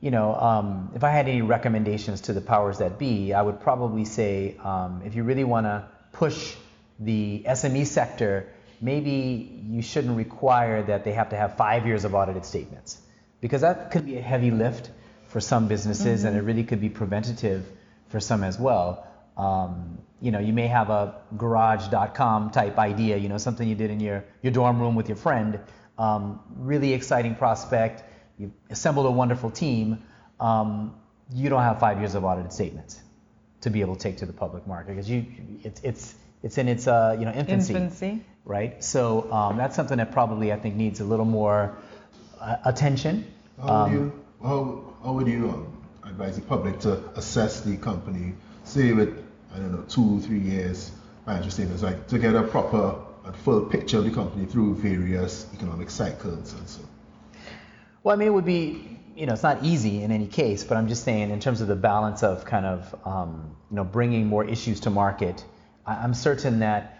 [0.00, 3.60] you know, um, if I had any recommendations to the powers that be, I would
[3.60, 6.54] probably say um, if you really want to push
[6.98, 12.14] the SME sector, maybe you shouldn't require that they have to have five years of
[12.14, 13.00] audited statements
[13.40, 14.90] because that could be a heavy lift
[15.28, 16.28] for some businesses mm-hmm.
[16.28, 17.66] and it really could be preventative
[18.08, 19.06] for some as well.
[19.36, 23.90] Um, you know, you may have a garage.com type idea, you know, something you did
[23.90, 25.60] in your, your dorm room with your friend,
[25.98, 28.02] um, really exciting prospect,
[28.38, 30.02] you've assembled a wonderful team,
[30.40, 30.94] um,
[31.34, 33.00] you don't have five years of audited statements
[33.60, 35.26] to be able to take to the public market because you,
[35.64, 38.24] it, it's, it's in its uh, you know infancy, infancy.
[38.44, 38.82] right?
[38.82, 41.76] So um, that's something that probably I think needs a little more
[42.40, 43.26] uh, attention.
[43.60, 47.76] How would um, you how, how would you um, advise the public to assess the
[47.78, 49.25] company, say with
[49.56, 50.92] I don't know two three years
[51.24, 55.46] financial statements, like to get a proper a full picture of the company through various
[55.54, 56.80] economic cycles and so.
[58.04, 60.76] Well, I mean, it would be you know, it's not easy in any case, but
[60.76, 64.26] I'm just saying in terms of the balance of kind of, um, you know, bringing
[64.26, 65.42] more issues to market
[65.86, 66.98] I'm certain that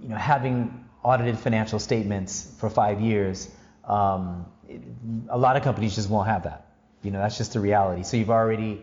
[0.00, 3.48] you know having audited financial statements for five years,
[3.84, 4.82] um, it,
[5.28, 6.66] a lot of companies just won't have that.
[7.02, 8.02] You know, that's just the reality.
[8.02, 8.82] So you've already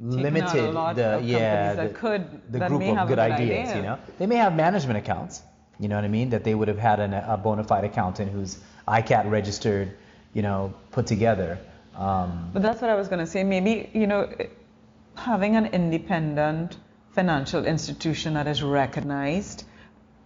[0.00, 3.68] limited the yeah the, could, the group of good ideas.
[3.70, 3.76] Idea.
[3.76, 5.42] You know, they may have management accounts.
[5.80, 6.30] You know what I mean?
[6.30, 9.96] That they would have had an, a bona fide accountant who's ICAT registered.
[10.34, 11.58] You know, put together.
[11.96, 13.42] Um, but that's what I was going to say.
[13.44, 14.28] Maybe you know,
[15.16, 16.76] having an independent
[17.12, 19.64] financial institution that is recognized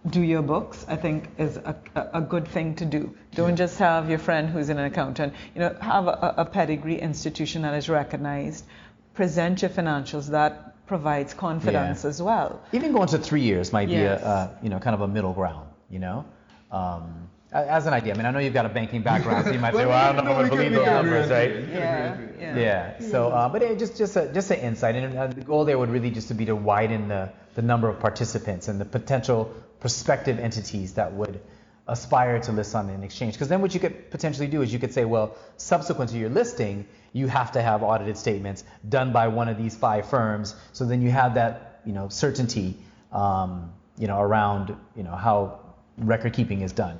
[0.09, 1.75] do your books i think is a,
[2.13, 5.75] a good thing to do don't just have your friend who's an accountant you know
[5.79, 8.65] have a, a pedigree institution that is recognized
[9.13, 12.09] present your financials that provides confidence yeah.
[12.09, 14.21] as well even going to three years might yes.
[14.21, 16.25] be a, a, you know kind of a middle ground you know
[16.71, 18.13] um, as an idea.
[18.13, 20.11] I mean, I know you've got a banking background, so you might say, "Well, I
[20.11, 22.57] don't know if I believe those numbers, right?" Yeah, yeah.
[22.57, 22.99] Yeah.
[22.99, 25.77] So, uh, but it, just just a just an insight, and uh, the goal there
[25.77, 29.53] would really just to be to widen the the number of participants and the potential
[29.79, 31.39] prospective entities that would
[31.87, 33.33] aspire to list on an exchange.
[33.33, 36.29] Because then what you could potentially do is you could say, well, subsequent to your
[36.29, 40.55] listing, you have to have audited statements done by one of these five firms.
[40.73, 42.75] So then you have that, you know, certainty,
[43.11, 45.59] um, you know, around, you know, how
[45.97, 46.97] record keeping is done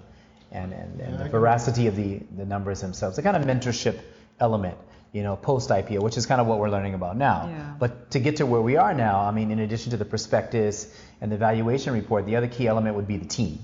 [0.54, 4.00] and, and, and the veracity of the, the numbers themselves, the kind of mentorship
[4.40, 4.78] element,
[5.12, 7.50] you know, post IPO, which is kind of what we're learning about now.
[7.50, 7.74] Yeah.
[7.80, 10.96] But to get to where we are now, I mean, in addition to the prospectus
[11.22, 13.60] and the valuation report, the other key element would be the team.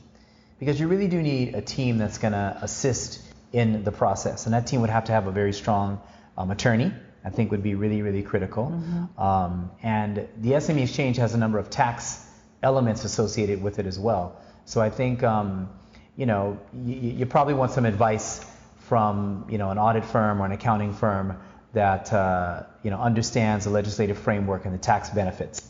[0.59, 3.21] Because you really do need a team that's going to assist
[3.53, 4.45] in the process.
[4.45, 6.01] And that team would have to have a very strong
[6.39, 6.91] um, attorney,
[7.23, 8.65] I think would be really, really critical.
[8.67, 9.21] Mm-hmm.
[9.21, 12.25] Um, and the SME Exchange has a number of tax
[12.63, 14.41] elements associated with it as well.
[14.65, 15.69] So I think um,
[16.19, 18.45] you know, you, you, probably want some advice
[18.89, 21.39] from, you know, an audit firm or an accounting firm
[21.71, 25.65] that, uh, you know, understands the legislative framework and the tax benefits.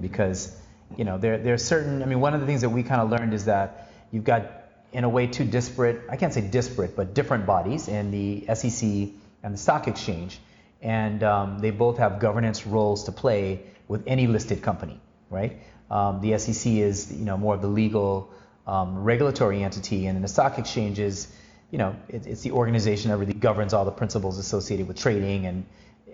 [0.00, 0.52] Because,
[0.96, 3.00] you know, there, there are certain, I mean, one of the things that we kind
[3.00, 4.50] of learned is that you've got,
[4.92, 9.10] in a way, two disparate, I can't say disparate, but different bodies in the SEC
[9.44, 10.40] and the stock exchange.
[10.82, 15.00] And um, they both have governance roles to play with any listed company
[15.34, 15.58] right?
[15.90, 18.30] Um, the SEC is you know more of the legal
[18.66, 21.28] um, regulatory entity, and the stock exchange is
[21.70, 25.46] you know it, it's the organization that really governs all the principles associated with trading
[25.46, 25.66] and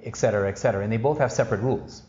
[0.02, 0.82] et cetera, et cetera.
[0.82, 2.02] And they both have separate rules,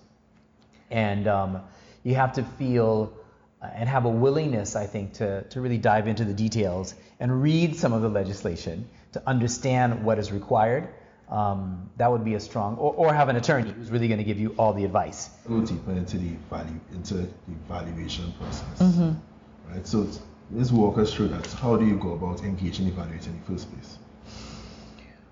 [0.89, 1.62] and um,
[2.03, 3.13] you have to feel
[3.62, 7.43] uh, and have a willingness, I think, to, to really dive into the details and
[7.43, 10.88] read some of the legislation to understand what is required.
[11.32, 14.26] Um, that would be a strong, or, or have an attorney who's really going to
[14.26, 15.30] give you all the advice.
[15.48, 17.28] Go deeper into the value, into the
[17.70, 18.80] valuation process.
[18.80, 19.74] Mm-hmm.
[19.74, 19.88] Right.
[19.88, 20.08] So
[20.52, 21.48] let's walk us through that.
[21.54, 23.98] How do you go about engaging evaluating in the first place?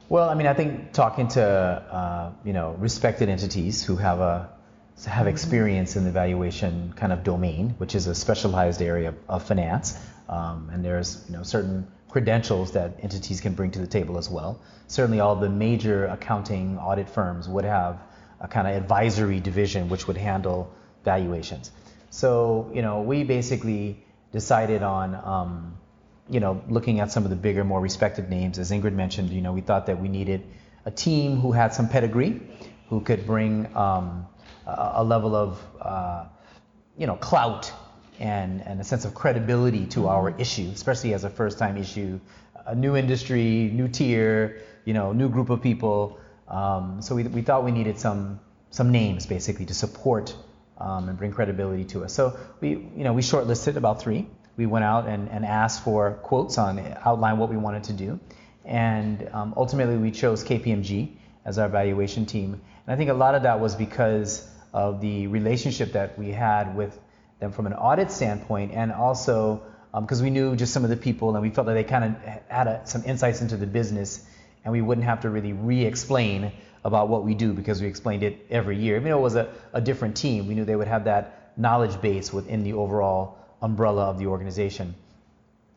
[0.08, 4.50] Well, I mean, I think talking to uh, you know respected entities who have a
[5.06, 9.98] have experience in the valuation kind of domain, which is a specialized area of finance,
[10.28, 14.30] um, and there's you know certain credentials that entities can bring to the table as
[14.30, 14.60] well.
[14.88, 18.02] Certainly, all the major accounting audit firms would have
[18.42, 21.72] a kind of advisory division which would handle valuations.
[22.10, 25.78] So you know, we basically decided on um,
[26.30, 28.60] you know looking at some of the bigger, more respected names.
[28.60, 30.44] As Ingrid mentioned, you know, we thought that we needed
[30.86, 32.42] a team who had some pedigree,
[32.90, 34.26] who could bring um,
[34.66, 36.26] a level of uh,
[36.98, 37.72] you know clout
[38.20, 40.42] and, and a sense of credibility to our mm-hmm.
[40.42, 42.20] issue, especially as a first-time issue,
[42.66, 46.20] a new industry, new tier, you know, new group of people.
[46.48, 48.40] Um, so we, we thought we needed some
[48.72, 50.36] some names basically to support
[50.78, 52.14] um, and bring credibility to us.
[52.14, 54.28] So we you know we shortlisted about three.
[54.58, 58.20] We went out and, and asked for quotes on outline what we wanted to do,
[58.66, 61.14] and um, ultimately we chose KPMG
[61.46, 62.62] as our valuation team.
[62.86, 66.76] And I think a lot of that was because of the relationship that we had
[66.76, 67.00] with
[67.40, 69.64] them from an audit standpoint, and also
[70.00, 72.04] because um, we knew just some of the people, and we felt that they kind
[72.04, 72.16] of
[72.48, 74.26] had a, some insights into the business,
[74.64, 76.52] and we wouldn't have to really re-explain
[76.84, 78.96] about what we do because we explained it every year.
[78.96, 82.00] Even though it was a, a different team, we knew they would have that knowledge
[82.02, 84.94] base within the overall umbrella of the organization.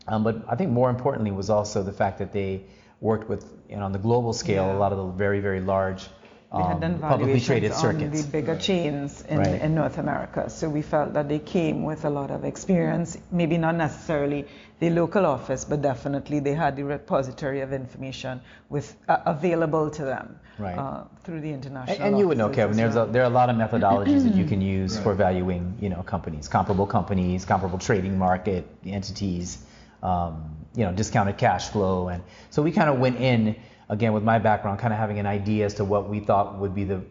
[0.07, 2.64] Um, but I think more importantly was also the fact that they
[3.01, 4.77] worked with, you know, on the global scale, yeah.
[4.77, 6.09] a lot of the very, very large
[6.55, 8.05] we had done um, publicly traded circuits.
[8.05, 9.62] on the bigger chains in, right.
[9.62, 10.51] in North America.
[10.51, 14.47] So we felt that they came with a lot of experience, maybe not necessarily
[14.79, 20.05] the local office, but definitely they had the repository of information with uh, available to
[20.05, 20.77] them right.
[20.77, 21.97] uh, through the international.
[21.97, 22.77] And, and you would know, Kevin.
[22.77, 23.09] There's well.
[23.09, 25.05] a, there are a lot of methodologies that you can use right.
[25.05, 29.65] for valuing, you know, companies, comparable companies, comparable trading market entities,
[30.03, 33.57] um, you know, discounted cash flow, and so we kind of went in
[33.93, 36.75] again, with my background, kind of having an idea as to what we thought would
[36.75, 37.03] be the,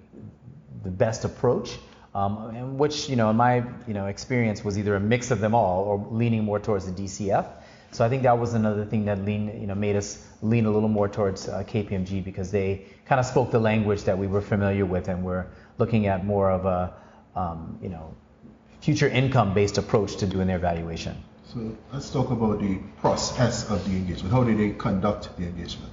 [0.84, 1.78] the best approach.
[2.13, 5.39] Um, and which, you know, in my you know experience was either a mix of
[5.39, 7.46] them all or leaning more towards the DCF.
[7.91, 10.72] So I think that was another thing that lean, you know, made us lean a
[10.72, 14.41] little more towards uh, KPMG because they kind of spoke the language that we were
[14.41, 15.46] familiar with and we're
[15.78, 16.94] looking at more of a,
[17.36, 18.15] um, you know,
[18.80, 21.22] future income-based approach to doing their valuation.
[21.54, 24.34] So let's talk about the process of the engagement.
[24.34, 25.91] How did they conduct the engagement?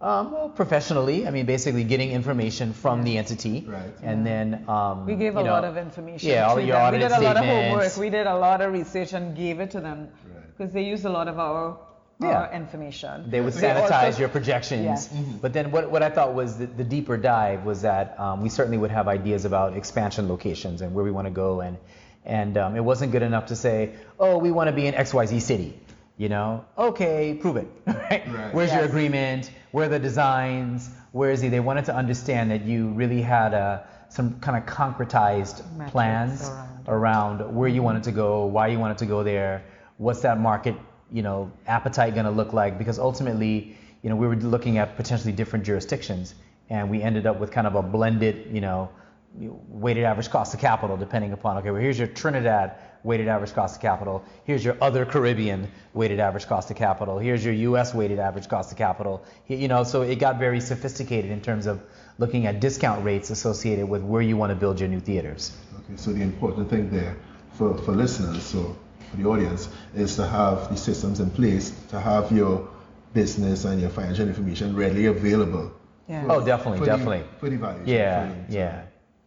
[0.00, 3.92] Um, well, professionally, I mean, basically getting information from the entity, right.
[4.00, 6.28] and then um, we gave a know, lot of information.
[6.28, 6.92] Yeah, all your them.
[6.92, 7.96] We did a lot of homework.
[7.96, 10.08] We did a lot of research and gave it to them
[10.56, 10.72] because right.
[10.72, 11.80] they used a lot of our,
[12.20, 12.28] yeah.
[12.28, 13.28] our information.
[13.28, 14.84] They would sanitize also, your projections.
[14.84, 15.08] Yes.
[15.08, 15.38] Mm-hmm.
[15.38, 18.50] But then what, what I thought was the, the deeper dive was that um, we
[18.50, 21.76] certainly would have ideas about expansion locations and where we want to go, and
[22.24, 25.12] and um, it wasn't good enough to say, oh, we want to be in X
[25.12, 25.74] Y Z city
[26.18, 27.68] you know, okay, prove it.
[27.86, 28.26] Right?
[28.26, 28.54] right.
[28.54, 28.78] Where's yes.
[28.78, 29.50] your agreement?
[29.70, 30.90] Where are the designs?
[31.12, 31.48] Where is he?
[31.48, 36.48] They wanted to understand that you really had a, some kind of concretized Metrics plans
[36.48, 37.40] around.
[37.40, 37.84] around where you mm-hmm.
[37.84, 39.62] wanted to go, why you wanted to go there,
[39.98, 40.74] what's that market,
[41.12, 42.78] you know, appetite going to look like?
[42.78, 46.34] Because ultimately, you know, we were looking at potentially different jurisdictions,
[46.70, 48.90] and we ended up with kind of a blended, you know,
[49.34, 53.76] weighted average cost of capital, depending upon okay, well here's your Trinidad weighted average cost
[53.76, 54.24] of capital.
[54.44, 57.18] Here's your other Caribbean weighted average cost of capital.
[57.18, 57.94] Here's your U.S.
[57.94, 59.24] weighted average cost of capital.
[59.46, 61.80] You know, so it got very sophisticated in terms of
[62.18, 65.56] looking at discount rates associated with where you want to build your new theaters.
[65.84, 67.16] Okay, so the important thing there
[67.52, 68.76] for, for listeners, so
[69.10, 72.68] for the audience, is to have the systems in place to have your
[73.14, 75.72] business and your financial information readily available.
[76.08, 76.24] Yeah.
[76.24, 77.18] For, oh, definitely, for definitely.
[77.18, 77.82] The, for the value.
[77.86, 78.82] Yeah, yeah.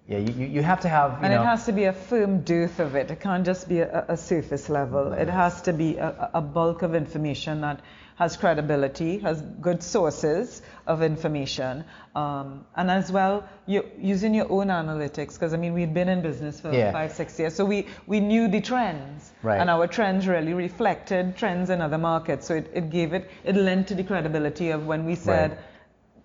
[0.07, 1.23] Yeah, you, you have to have.
[1.23, 3.11] and know, it has to be a firm depth of it.
[3.11, 5.13] It can't just be a, a surface level.
[5.13, 7.81] It has to be a, a, bulk of information that
[8.15, 11.85] has credibility, has good sources of information,
[12.15, 15.35] um, and as well you, using your own analytics.
[15.35, 16.91] Because I mean, we'd been in business for yeah.
[16.91, 19.61] five, six years, so we we knew the trends, right.
[19.61, 22.47] and our trends really reflected trends in other markets.
[22.47, 25.51] So it, it gave it it lent to the credibility of when we said.
[25.51, 25.59] Right.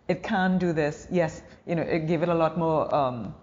[0.09, 1.09] It can do this.
[1.11, 3.35] Yes, you know, it gave it a lot more um,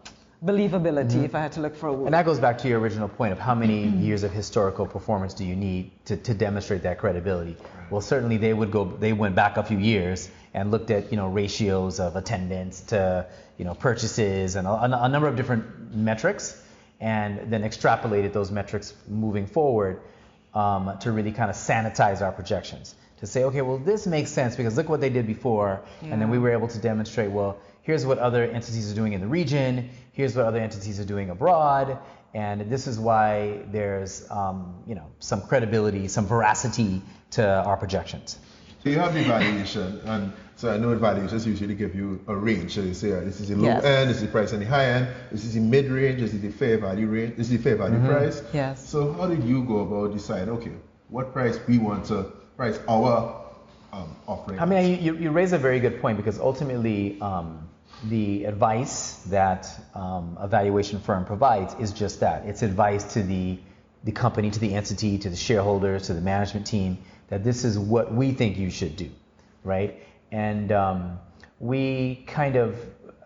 [0.44, 1.26] believability mm-hmm.
[1.26, 2.06] if I had to look for a word.
[2.06, 4.02] And that goes back to your original point of how many mm-hmm.
[4.02, 7.56] years of historical performance do you need to, to demonstrate that credibility?
[7.90, 11.18] Well, certainly they would go, they went back a few years and looked at, you
[11.18, 13.26] know, ratios of attendance to,
[13.58, 16.62] you know, purchases and a, a number of different metrics
[17.00, 20.02] and then extrapolated those metrics moving forward
[20.54, 22.96] um, to really kind of sanitize our projections.
[23.20, 25.82] To say, okay, well, this makes sense because look what they did before.
[26.02, 26.10] Yeah.
[26.10, 29.22] And then we were able to demonstrate, well, here's what other entities are doing in
[29.22, 32.00] the region, here's what other entities are doing abroad,
[32.34, 38.40] and this is why there's um, you know some credibility, some veracity to our projections.
[38.84, 42.76] So you have the valuation, and so I know evaluations usually give you a range.
[42.76, 43.84] So you say, this is the low yes.
[43.84, 46.34] end, this is the price on the high end, this is the mid range, this
[46.34, 48.08] is the fair value range, this is the fair value mm-hmm.
[48.08, 48.44] price.
[48.54, 48.88] Yes.
[48.88, 50.74] So how did you go about deciding, okay,
[51.10, 52.24] what price we want to
[52.58, 53.42] price our
[53.94, 54.60] um, offering?
[54.60, 57.70] I mean, you, you raise a very good point because ultimately, um,
[58.06, 62.46] the advice that um, a valuation firm provides is just that.
[62.46, 63.60] It's advice to the,
[64.04, 66.98] the company, to the entity, to the shareholders, to the management team,
[67.30, 69.10] that this is what we think you should do,
[69.64, 70.00] right?
[70.32, 71.20] And um,
[71.60, 72.78] we kind of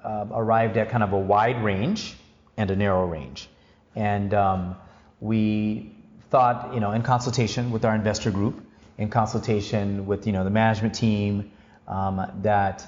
[0.04, 2.16] uh, arrived at kind of a wide range
[2.56, 3.50] and a narrow range.
[3.96, 4.76] And um,
[5.20, 5.96] we
[6.30, 8.64] thought, you know, in consultation with our investor group,
[8.98, 11.52] in consultation with, you know, the management team,
[11.88, 12.86] um, that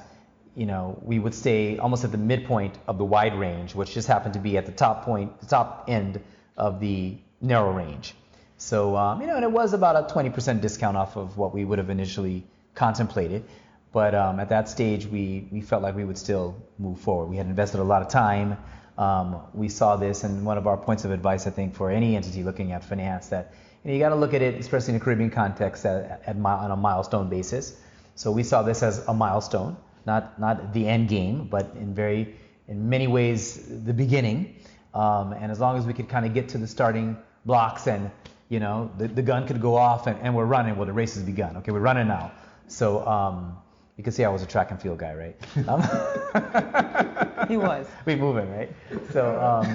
[0.60, 4.10] you know, we would stay almost at the midpoint of the wide range, which just
[4.10, 6.20] happened to be at the top point, the top end
[6.58, 8.14] of the narrow range.
[8.58, 11.64] So, um, you know, and it was about a 20% discount off of what we
[11.64, 12.44] would have initially
[12.76, 13.46] contemplated.
[13.94, 17.28] But um, at that stage, we, we felt like we would still move forward.
[17.28, 18.58] We had invested a lot of time.
[18.98, 22.18] Um, we saw this, and one of our points of advice, I think, for any
[22.18, 23.54] entity looking at finance, that
[23.86, 26.36] you, know, you got to look at it, especially in a Caribbean context, at, at,
[26.36, 27.78] on a milestone basis.
[28.16, 29.78] So we saw this as a milestone
[30.10, 32.36] not not the end game, but in very
[32.68, 33.40] in many ways
[33.90, 34.56] the beginning.
[34.94, 38.10] Um, and as long as we could kind of get to the starting blocks and
[38.50, 41.14] you know the, the gun could go off and, and we're running, well the race
[41.16, 41.58] has begun.
[41.58, 42.32] Okay, we're running now.
[42.68, 43.58] So um,
[43.98, 45.38] you can see I was a track and field guy, right?
[45.70, 45.82] Um,
[47.48, 47.88] he was.
[48.06, 48.72] we moving, right?
[49.12, 49.66] So, um,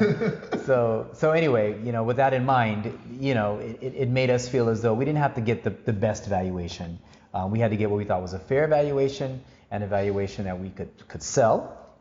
[0.65, 4.49] so, so anyway, you know, with that in mind, you know, it, it made us
[4.49, 6.99] feel as though we didn't have to get the, the best valuation.
[7.33, 9.43] Um, we had to get what we thought was a fair valuation
[9.75, 11.57] an evaluation that we could could sell.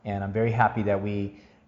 [0.06, 1.16] And I'm very happy that we,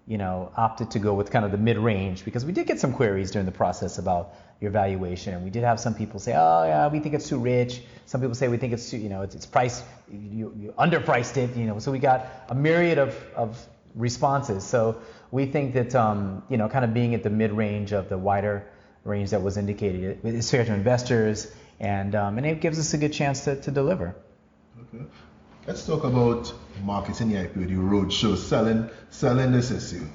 [0.08, 2.94] you know, opted to go with kind of the mid-range because we did get some
[2.94, 5.34] queries during the process about your valuation.
[5.34, 7.82] And we did have some people say, oh yeah, we think it's too rich.
[8.06, 11.38] Some people say we think it's too, you know, it's, it's priced, you, you underpriced
[11.38, 11.80] it, you know.
[11.80, 13.50] So we got a myriad of, of
[13.96, 14.64] responses.
[14.64, 15.02] So
[15.32, 18.68] we think that, um, you know, kind of being at the mid-range of the wider
[19.06, 21.48] range that was indicated is fair to investors,
[21.80, 24.16] and um, and it gives us a good chance to, to deliver.
[24.82, 25.04] Okay.
[25.68, 26.54] Let's talk about
[26.84, 30.06] marketing the IPO, the roadshow, selling, selling this issue.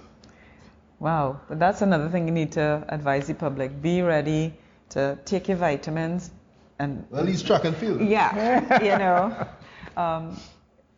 [1.00, 3.82] Wow, but that's another thing you need to advise the public.
[3.82, 4.54] Be ready
[4.90, 6.30] to take your vitamins
[6.78, 7.04] and.
[7.10, 8.00] Well, at least track and field.
[8.00, 9.48] Yeah, you know,
[9.96, 10.38] um,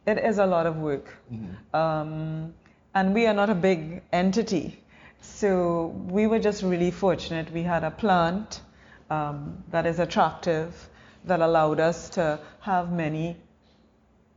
[0.04, 1.74] it is a lot of work, mm-hmm.
[1.74, 2.52] um,
[2.94, 4.78] and we are not a big entity,
[5.22, 7.50] so we were just really fortunate.
[7.52, 8.60] We had a plant
[9.08, 10.90] um, that is attractive,
[11.24, 13.38] that allowed us to have many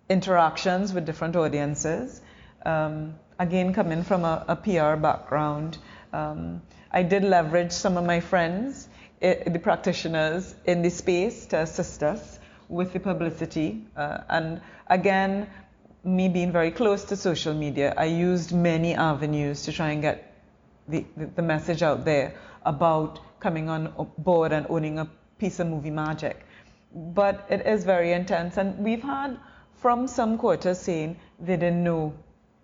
[0.09, 2.21] interactions with different audiences.
[2.65, 5.77] Um, again, coming from a, a PR background,
[6.13, 8.87] um, I did leverage some of my friends,
[9.19, 12.39] it, eh, the practitioners in the space to assist us
[12.69, 13.85] with the publicity.
[13.95, 15.47] Uh, and again,
[16.03, 20.33] me being very close to social media, I used many avenues to try and get
[20.87, 25.67] the, the, the message out there about coming on board and owning a piece of
[25.67, 26.45] movie magic.
[26.93, 29.37] But it is very intense, and we've had
[29.85, 32.11] from some quarters saying they didn't know,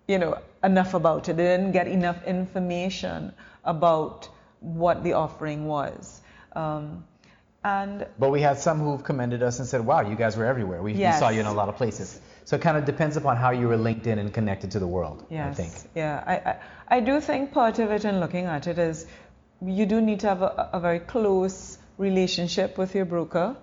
[0.08, 1.36] you know, enough about it.
[1.36, 3.32] They didn't get enough information
[3.64, 6.20] about what the offering was.
[6.56, 7.04] Um,
[7.62, 10.82] and but we had some who've commended us and said, "Wow, you guys were everywhere.
[10.82, 11.14] We, yes.
[11.14, 13.50] we saw you in a lot of places." So it kind of depends upon how
[13.50, 15.24] you were linked in and connected to the world.
[15.30, 15.52] Yes.
[15.52, 15.72] I think.
[15.94, 16.56] Yeah, I, I,
[16.96, 19.06] I do think part of it in looking at it is
[19.64, 23.54] you do need to have a, a very close relationship with your broker.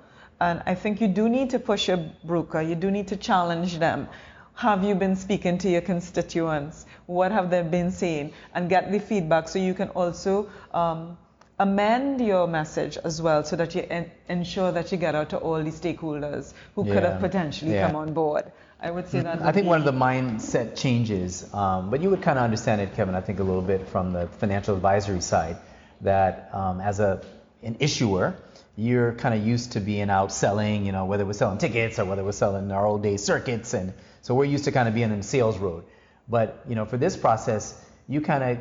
[0.41, 3.77] And I think you do need to push your broker, you do need to challenge
[3.79, 4.07] them.
[4.55, 6.85] Have you been speaking to your constituents?
[7.05, 8.33] What have they been saying?
[8.53, 11.17] And get the feedback so you can also um,
[11.59, 15.37] amend your message as well so that you en- ensure that you get out to
[15.37, 16.93] all the stakeholders who yeah.
[16.93, 17.87] could have potentially yeah.
[17.87, 18.51] come on board.
[18.81, 19.41] I would say that.
[19.41, 22.95] I think one of the mindset changes, um, but you would kind of understand it,
[22.95, 25.57] Kevin, I think a little bit from the financial advisory side,
[26.01, 27.21] that um, as a,
[27.61, 28.35] an issuer,
[28.75, 32.05] you're kind of used to being out selling, you know, whether we're selling tickets or
[32.05, 33.73] whether we're selling our old day circuits.
[33.73, 35.83] And so we're used to kind of being in the sales road.
[36.27, 38.57] But, you know, for this process, you kind of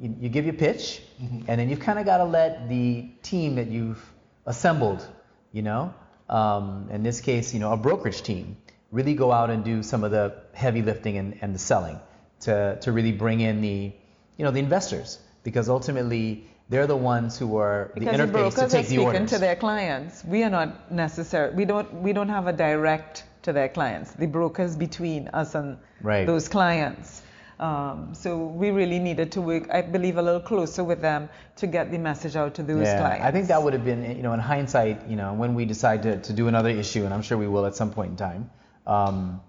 [0.00, 3.56] you, you give your pitch, and then you've kind of got to let the team
[3.56, 4.04] that you've
[4.44, 5.06] assembled,
[5.52, 5.94] you know,
[6.28, 8.56] um, in this case, you know, a brokerage team,
[8.90, 11.98] really go out and do some of the heavy lifting and, and the selling
[12.40, 13.92] to, to really bring in the,
[14.36, 18.32] you know, the investors because ultimately they're the ones who are the Because the interface
[18.32, 19.30] brokers to are take the speaking orders.
[19.30, 20.24] to their clients.
[20.24, 21.54] We are not necessary.
[21.54, 21.92] We don't.
[22.02, 24.12] We don't have a direct to their clients.
[24.12, 26.26] The brokers between us and Right.
[26.26, 27.22] those clients.
[27.58, 31.66] Um, so we really needed to work, I believe, a little closer with them to
[31.66, 33.24] get the message out to those yeah, clients.
[33.24, 36.02] I think that would have been, you know, in hindsight, you know, when we decide
[36.02, 38.50] to, to do another issue, and I'm sure we will at some point in time,
[38.86, 39.40] um,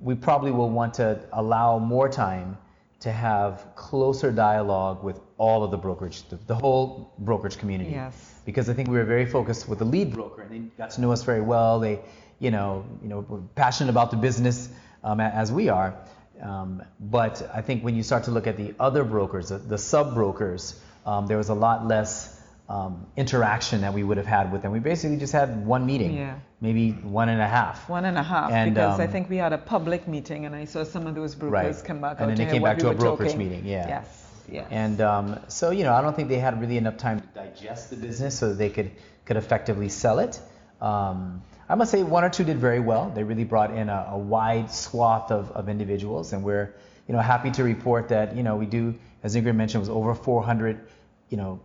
[0.00, 2.58] we probably will want to allow more time
[3.00, 7.90] to have closer dialogue with all of the brokerage, the, the whole brokerage community.
[7.90, 8.34] Yes.
[8.44, 11.00] Because I think we were very focused with the lead broker, and they got to
[11.00, 11.78] know us very well.
[11.78, 12.00] They,
[12.38, 14.68] you know, you know, were passionate about the business
[15.04, 15.94] um, as we are.
[16.42, 19.78] Um, but I think when you start to look at the other brokers, the, the
[19.78, 22.35] sub brokers, um, there was a lot less
[22.68, 24.72] um, interaction that we would have had with them.
[24.72, 26.34] We basically just had one meeting, Yeah.
[26.60, 27.88] maybe one and a half.
[27.88, 30.54] One and a half, And, because I um, think we had a public meeting, and
[30.54, 31.84] I saw some of those brokers Right.
[31.84, 33.48] come back And then they came back we to a were brokerage talking.
[33.50, 33.86] meeting, yeah.
[33.88, 34.22] Yes.
[34.50, 34.66] Yes.
[34.70, 37.90] And um, so, you know, I don't think they had really enough time to digest
[37.90, 38.90] the business so that they could,
[39.24, 40.40] could effectively sell it.
[40.80, 43.10] Um, I must say one or two did very well.
[43.10, 46.74] They really brought in a, a wide swath of, of individuals, and we're,
[47.08, 48.94] you know, happy to report that, you know, we do,
[49.24, 50.80] as Ingrid mentioned, was over 400,
[51.28, 51.60] you know,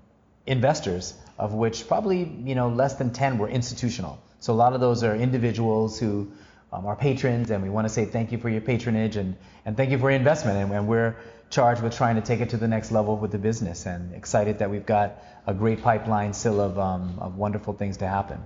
[0.45, 4.21] investors, of which probably, you know, less than 10 were institutional.
[4.39, 6.31] So a lot of those are individuals who
[6.73, 9.35] um, are patrons, and we want to say thank you for your patronage and,
[9.65, 10.57] and thank you for your investment.
[10.57, 11.15] And, and we're
[11.49, 14.59] charged with trying to take it to the next level with the business, and excited
[14.59, 18.41] that we've got a great pipeline still of, um, of wonderful things to happen.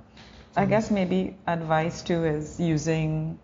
[0.57, 3.37] I guess maybe advice too is using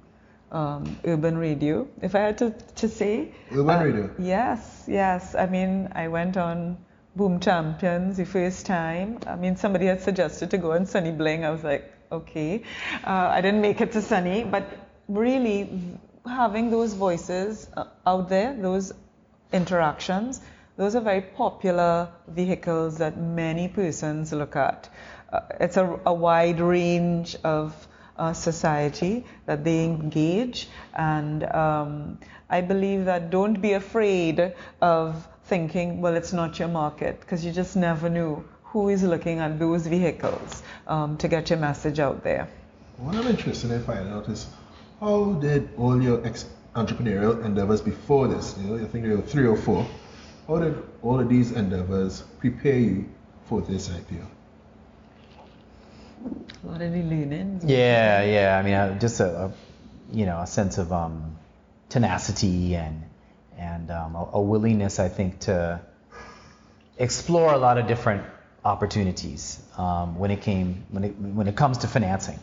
[0.51, 1.87] um, urban radio.
[2.01, 3.33] If I had to, to say.
[3.51, 4.15] Urban um, radio?
[4.17, 5.35] Yes, yes.
[5.35, 6.77] I mean, I went on
[7.15, 9.19] Boom Champions the first time.
[9.27, 11.43] I mean, somebody had suggested to go on Sunny Bling.
[11.43, 12.63] I was like, okay.
[13.03, 14.63] Uh, I didn't make it to Sunny, but
[15.09, 15.69] really
[16.25, 18.93] having those voices uh, out there, those
[19.51, 20.39] interactions,
[20.77, 24.89] those are very popular vehicles that many persons look at.
[25.33, 27.87] Uh, it's a, a wide range of
[28.17, 35.99] uh, society that they engage, and um, I believe that don't be afraid of thinking,
[35.99, 38.41] well, it's not your market, because you just never knew
[38.71, 42.47] who is looking at those vehicles um, to get your message out there.
[42.95, 44.47] What I'm interested in finding out is
[45.01, 49.29] how did all your ex entrepreneurial endeavors before this, you know, I think there were
[49.33, 49.85] three or four,
[50.47, 53.09] how did all of these endeavors prepare you
[53.49, 54.25] for this IPO?
[56.63, 57.65] A lot of the learnings.
[57.65, 58.57] Yeah, yeah.
[58.57, 59.51] I mean, uh, just a, a
[60.13, 61.35] you know a sense of um,
[61.89, 63.03] tenacity and
[63.57, 65.81] and um, a, a willingness, I think, to
[66.97, 68.23] explore a lot of different
[68.63, 72.39] opportunities um, when it came when it when it comes to financing,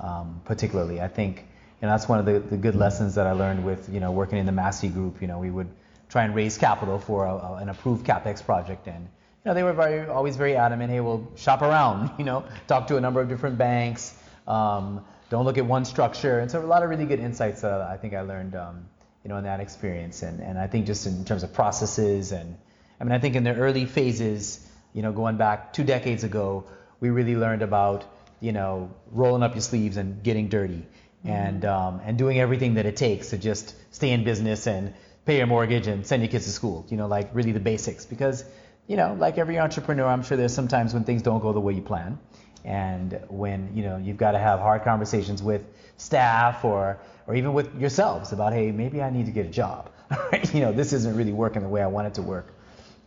[0.00, 1.00] um, particularly.
[1.00, 1.44] I think
[1.80, 4.12] you know that's one of the, the good lessons that I learned with you know
[4.12, 5.20] working in the Massy Group.
[5.20, 5.68] You know, we would
[6.08, 9.08] try and raise capital for a, a, an approved capex project and
[9.44, 10.90] you know, they were very, always very adamant.
[10.90, 12.10] Hey, we'll shop around.
[12.18, 14.14] You know, talk to a number of different banks.
[14.46, 16.40] Um, don't look at one structure.
[16.40, 18.86] And so a lot of really good insights that I think I learned, um,
[19.28, 20.22] you know, in that experience.
[20.22, 22.56] And and I think just in terms of processes and,
[22.98, 26.64] I mean, I think in the early phases, you know, going back two decades ago,
[26.98, 28.06] we really learned about,
[28.40, 30.86] you know, rolling up your sleeves and getting dirty,
[31.24, 34.94] and um, and doing everything that it takes to just stay in business and
[35.26, 36.86] pay your mortgage and send your kids to school.
[36.88, 38.46] You know, like really the basics because
[38.86, 41.74] you know, like every entrepreneur, I'm sure there's sometimes when things don't go the way
[41.74, 42.18] you plan,
[42.64, 45.62] and when you know you've got to have hard conversations with
[45.98, 46.98] staff or
[47.28, 49.90] or even with yourselves about, hey, maybe I need to get a job.
[50.54, 52.54] you know, this isn't really working the way I want it to work.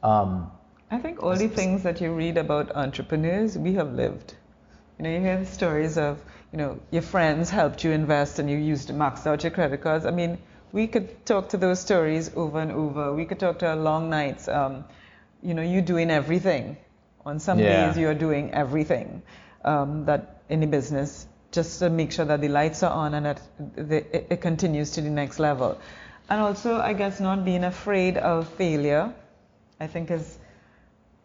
[0.03, 0.51] Um,
[0.91, 4.35] I think all the things that you read about entrepreneurs, we have lived.
[4.99, 8.47] You know, you hear the stories of, you know, your friends helped you invest and
[8.47, 10.05] you used to max out your credit cards.
[10.05, 10.37] I mean,
[10.71, 13.13] we could talk to those stories over and over.
[13.13, 14.47] We could talk to our long nights.
[14.47, 14.85] Um,
[15.41, 16.77] you know, you doing everything.
[17.25, 17.87] On some Yeah.
[17.87, 19.23] days, you're doing everything
[19.65, 23.25] um, that in the business just to make sure that the lights are on and
[23.25, 23.41] that
[23.75, 25.79] the, it, it continues to the next level.
[26.29, 29.13] And also, I guess, not being afraid of failure,
[29.79, 30.37] I think is,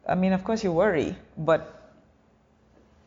[0.08, 1.92] I mean, of course, you worry, but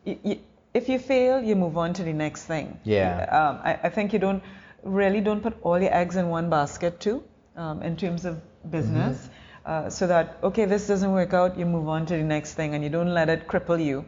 [0.05, 0.39] y y
[0.73, 2.79] if you fail, you move on to the next thing.
[2.83, 3.25] Yeah.
[3.39, 4.43] Um, I, I think you don't
[4.83, 7.23] really don't put all your eggs in one basket too,
[7.55, 8.39] um, in terms of
[8.69, 9.29] business.
[9.65, 12.75] Uh, so that okay, this doesn't work out, you move on to the next thing,
[12.75, 14.05] and you don't let it cripple you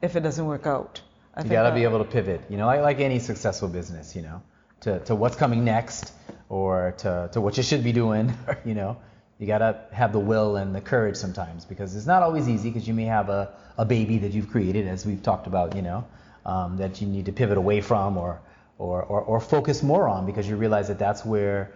[0.00, 1.02] if it doesn't work out.
[1.38, 3.68] I you think got to be able to pivot, you know, like, like any successful
[3.68, 4.42] business, you know,
[4.80, 6.12] to, to what's coming next
[6.48, 8.96] or to, to what you should be doing, you know,
[9.38, 12.70] You got to have the will and the courage sometimes because it's not always easy
[12.70, 15.82] because you may have a, a baby that you've created, as we've talked about, you
[15.82, 16.04] know,
[16.44, 18.40] um, that you need to pivot away from or,
[18.78, 21.72] or, or, or, focus more on because you realize that that's where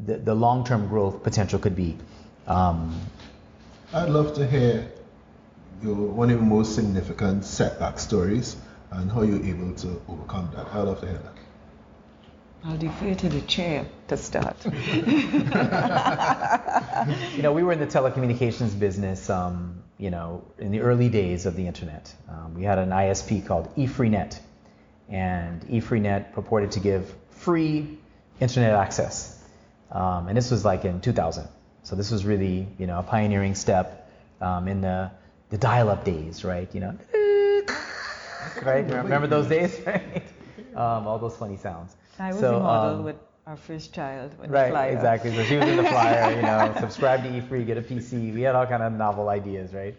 [0.00, 1.96] the, the long term growth potential could be.
[2.48, 3.00] Um,
[3.92, 4.90] I'd love to hear
[5.82, 8.56] your, one of your most significant setback stories
[8.94, 10.66] and how you're able to overcome that.
[10.72, 11.34] I'd love to hear that.
[12.64, 14.56] I'll defer to the chair to start.
[17.36, 21.44] you know, we were in the telecommunications business, um, you know, in the early days
[21.44, 22.14] of the internet.
[22.28, 24.40] Um, we had an ISP called eFreeNet,
[25.10, 27.98] and eFreeNet purported to give free
[28.40, 29.42] internet access.
[29.90, 31.46] Um, and this was like in 2000.
[31.82, 35.10] So this was really, you know, a pioneering step um, in the,
[35.50, 36.74] the dial-up days, right?
[36.74, 36.98] You know,
[38.62, 38.84] right?
[38.84, 40.22] Remember those days, right?
[40.74, 41.96] Um, all those funny sounds.
[42.18, 44.32] I was so, a model um, with our first child.
[44.38, 44.70] When we fly.
[44.70, 45.34] Right, exactly.
[45.34, 48.32] So she was in the flyer, you know, subscribe to eFree, get a PC.
[48.34, 49.96] We had all kind of novel ideas, right?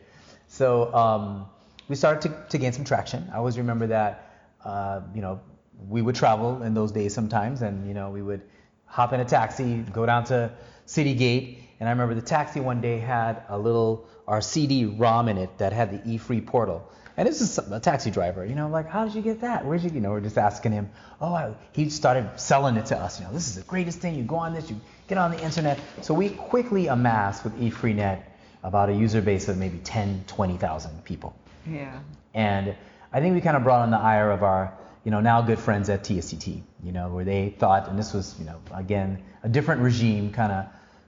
[0.47, 1.47] So um,
[1.87, 3.29] we started to, to, gain some traction.
[3.33, 4.31] I always remember that,
[4.63, 5.39] uh, you know,
[5.87, 8.41] we would travel in those days sometimes, and you know, we would
[8.85, 10.51] hop in a taxi, go down to
[10.85, 15.37] City Gate, and I remember the taxi one day had a little our CD-ROM in
[15.37, 16.89] it that had the eFree portal.
[17.17, 19.65] And this is a taxi driver, you know, like, how did you get that?
[19.65, 20.89] Where'd you, you know, we're just asking him.
[21.21, 23.19] Oh, I, he started selling it to us.
[23.19, 24.15] You know, this is the greatest thing.
[24.15, 25.79] You go on this, you get on the internet.
[26.01, 28.21] So we quickly amassed with eFreeNet
[28.63, 31.33] about a user base of maybe 10, 20,000 people.
[31.65, 31.99] Yeah.
[32.33, 32.75] And
[33.13, 34.73] I think we kind of brought on the ire of our,
[35.05, 38.35] you know, now good friends at TSTT, you know, where they thought, and this was,
[38.39, 40.65] you know, again, a different regime, kind of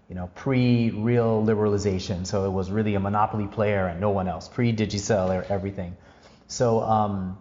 [0.09, 2.25] you know, pre-real liberalization.
[2.25, 4.47] So it was really a monopoly player and no one else.
[4.47, 5.97] Pre-Digicel or everything.
[6.47, 7.37] So um,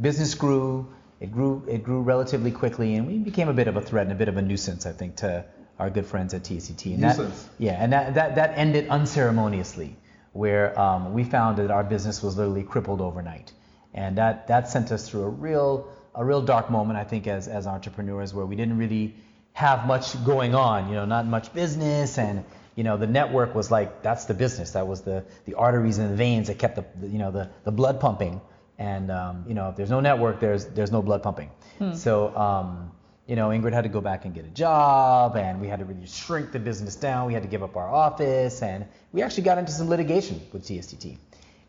[0.00, 0.88] business grew.
[1.20, 1.64] It grew.
[1.68, 4.28] It grew relatively quickly, and we became a bit of a threat and a bit
[4.28, 5.44] of a nuisance, I think, to
[5.78, 6.92] our good friends at TSTT.
[6.92, 7.42] And nuisance.
[7.42, 9.96] That, yeah, and that, that that ended unceremoniously,
[10.32, 13.52] where um, we found that our business was literally crippled overnight,
[13.94, 17.48] and that that sent us through a real a real dark moment, I think, as
[17.48, 19.14] as entrepreneurs, where we didn't really
[19.56, 22.18] have much going on, you know, not much business.
[22.18, 22.44] And
[22.74, 24.72] you know the network was like that's the business.
[24.72, 27.48] That was the the arteries and the veins that kept the, the you know the
[27.64, 28.42] the blood pumping.
[28.78, 31.50] And um, you know if there's no network there's there's no blood pumping.
[31.78, 31.94] Hmm.
[31.94, 32.92] so um,
[33.26, 35.86] you know Ingrid had to go back and get a job and we had to
[35.86, 37.26] really shrink the business down.
[37.26, 40.64] We had to give up our office and we actually got into some litigation with
[40.64, 41.16] TSTT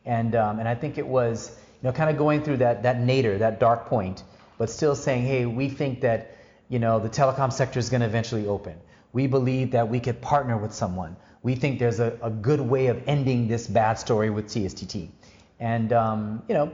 [0.05, 2.99] and um, and I think it was you know kind of going through that that
[2.99, 4.23] nadir that dark point
[4.57, 6.36] but still saying hey we think that
[6.69, 8.75] you know, the telecom sector is going to eventually open.
[9.13, 11.15] We believe that we could partner with someone.
[11.41, 15.09] We think there's a, a good way of ending this bad story with TSTT.
[15.59, 16.71] And, um, you know,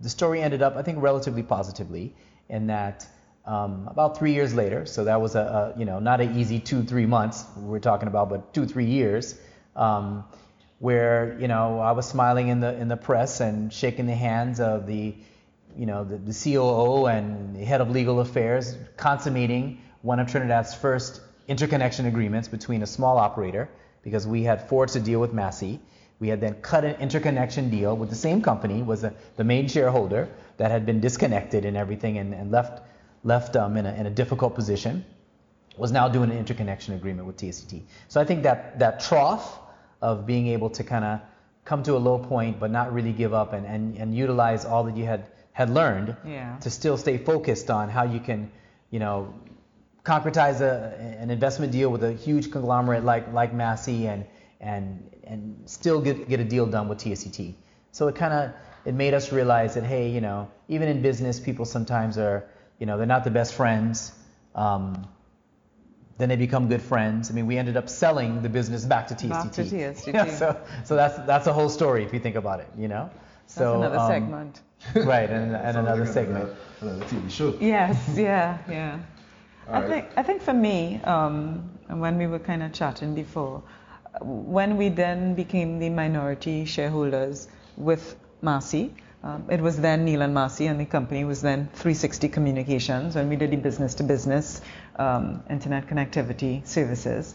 [0.00, 2.14] the story ended up, I think, relatively positively
[2.48, 3.06] in that
[3.44, 6.60] um, about three years later, so that was a, a, you know, not an easy
[6.60, 9.38] two, three months we're talking about, but two, three years,
[9.74, 10.24] um,
[10.78, 14.60] where, you know, I was smiling in the, in the press and shaking the hands
[14.60, 15.14] of the,
[15.78, 20.74] you know, the, the COO and the head of legal affairs consummating one of Trinidad's
[20.74, 23.68] first interconnection agreements between a small operator,
[24.02, 25.78] because we had forged a deal with Massy.
[26.18, 29.68] We had then cut an interconnection deal with the same company, was a, the main
[29.68, 32.82] shareholder that had been disconnected and everything and, and left
[33.24, 35.04] left um, in, a, in a difficult position,
[35.76, 37.82] was now doing an interconnection agreement with TSTT.
[38.08, 39.58] So I think that that trough
[40.02, 41.20] of being able to kind of
[41.64, 44.84] come to a low point but not really give up and, and, and utilize all
[44.84, 45.26] that you had
[45.58, 46.56] had learned yeah.
[46.60, 48.48] to still stay focused on how you can,
[48.92, 49.34] you know,
[50.04, 54.24] concretize a, an investment deal with a huge conglomerate like like Massy and
[54.60, 57.54] and and still get get a deal done with TSTT.
[57.90, 58.52] So it kind of
[58.84, 62.48] it made us realize that hey, you know, even in business, people sometimes are,
[62.78, 64.12] you know, they're not the best friends.
[64.54, 65.08] Um,
[66.18, 67.32] then they become good friends.
[67.32, 69.28] I mean, we ended up selling the business back to TSTT.
[69.28, 70.38] Back to TSTT.
[70.38, 73.10] so, so that's that's a whole story if you think about it, you know.
[73.48, 74.60] So that's another um, segment.
[75.06, 76.44] right, and, and another like segment.
[76.80, 77.56] Another, another TV show.
[77.60, 78.98] Yes, yeah, yeah.
[79.66, 79.88] I right.
[79.88, 83.62] think I think for me, um, when we were kind of chatting before,
[84.20, 88.94] when we then became the minority shareholders with Massy,
[89.24, 93.28] um, it was then Neal and Massy, and the company was then 360 Communications, when
[93.28, 94.60] we did the business-to-business
[94.96, 97.34] um, internet connectivity services.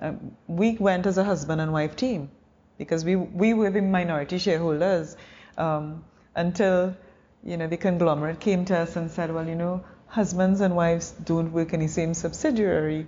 [0.00, 2.30] Um, we went as a husband and wife team
[2.78, 5.16] because we we were the minority shareholders.
[5.58, 6.04] Um,
[6.34, 6.94] until
[7.42, 11.12] you know the conglomerate came to us and said, well, you know, husbands and wives
[11.24, 13.06] don't work in the same subsidiary.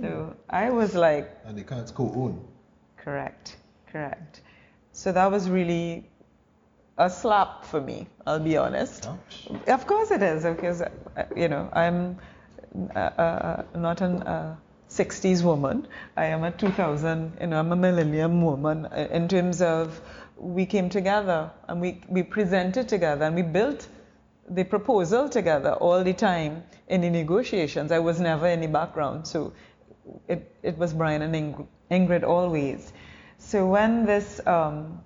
[0.00, 2.42] So I was like, and they can't co-own.
[2.96, 3.56] Correct,
[3.90, 4.40] correct.
[4.92, 6.08] So that was really
[6.98, 8.06] a slap for me.
[8.26, 9.06] I'll be honest.
[9.06, 9.48] Ouch.
[9.68, 10.88] Of course it is, because uh,
[11.36, 12.18] you know I'm
[12.94, 14.56] uh, uh, not an uh,
[14.88, 15.88] 60s woman.
[16.16, 20.00] I am a 2000, you know, I'm a millennium woman in terms of
[20.36, 23.88] we came together and we, we presented together and we built
[24.48, 27.92] the proposal together all the time in the negotiations.
[27.92, 29.52] I was never in the background, so
[30.28, 32.92] it, it was Brian and Ingrid always.
[33.38, 35.02] So when this, um,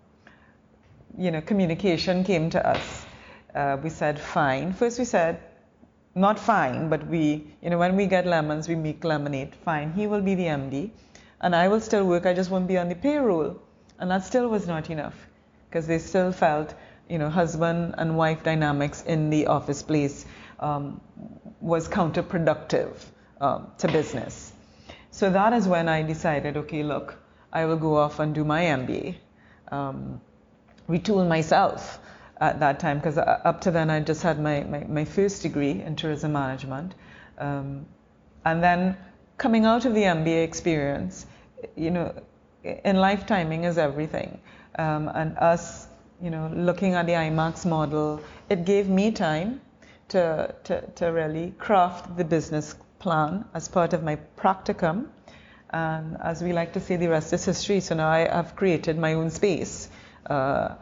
[1.19, 3.07] you know, communication came to us,
[3.55, 4.73] uh, we said, fine.
[4.73, 5.41] First we said,
[6.15, 9.55] not fine, but we, you know, when we get lemons, we make lemonade.
[9.55, 10.91] Fine, he will be the MD,
[11.41, 12.27] and I will still work.
[12.27, 13.61] I just won't be on the payroll,
[13.99, 15.15] and that still was not enough,
[15.69, 16.75] because they still felt,
[17.09, 20.27] you know, husband and wife dynamics in the office place
[20.61, 21.01] um,
[21.61, 22.93] was counterproductive
[23.41, 24.53] um, to business.
[25.11, 27.19] So that is when I decided, okay, look,
[27.53, 29.17] I will go off and do my MBA,
[29.73, 30.21] um,
[30.89, 31.99] retool myself
[32.41, 35.43] at that time because uh, up to then I just had my, my, my first
[35.43, 36.95] degree in tourism management.
[37.39, 37.87] Um,
[38.45, 38.97] and then
[39.39, 41.27] coming out of the MBA experience,
[41.77, 42.15] you know,
[42.65, 44.41] in life timing is everything.
[44.79, 45.87] Um, and us,
[46.23, 49.61] you know, looking at the IMAX model, it gave me time
[50.09, 55.07] to, to, to really craft the business plan as part of my practicum.
[55.71, 57.81] And as we like to say, the rest is history.
[57.81, 59.89] So now I have created my own space
[60.27, 60.75] uh,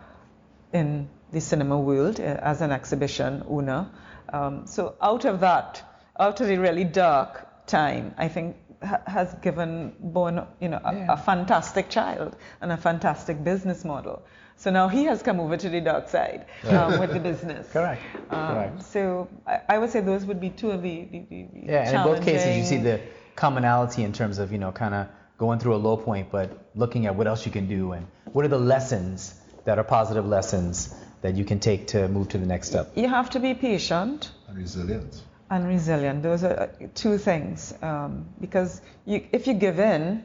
[0.73, 3.89] in the cinema world uh, as an exhibition owner.
[4.33, 5.83] Um, so out of that,
[6.19, 10.95] out of the really dark time, I think ha- has given born, you know, a,
[10.95, 11.13] yeah.
[11.13, 14.23] a, fantastic child and a fantastic business model.
[14.57, 17.69] So now he has come over to the dark side um, with the business.
[17.73, 18.03] Correct.
[18.31, 18.83] Um, Correct.
[18.85, 21.89] So I, I, would say those would be two of the, the, the yeah.
[21.89, 23.01] And in both cases, you see the
[23.37, 25.09] commonality in terms of you know kind of
[25.39, 28.45] going through a low point, but looking at what else you can do and what
[28.45, 32.47] are the lessons that are positive lessons that you can take to move to the
[32.47, 32.93] next step?
[32.95, 35.23] You have to be patient and resilient.
[35.51, 36.23] And resilient.
[36.23, 37.75] Those are uh, two things.
[37.83, 40.25] Um, because you, if you give in,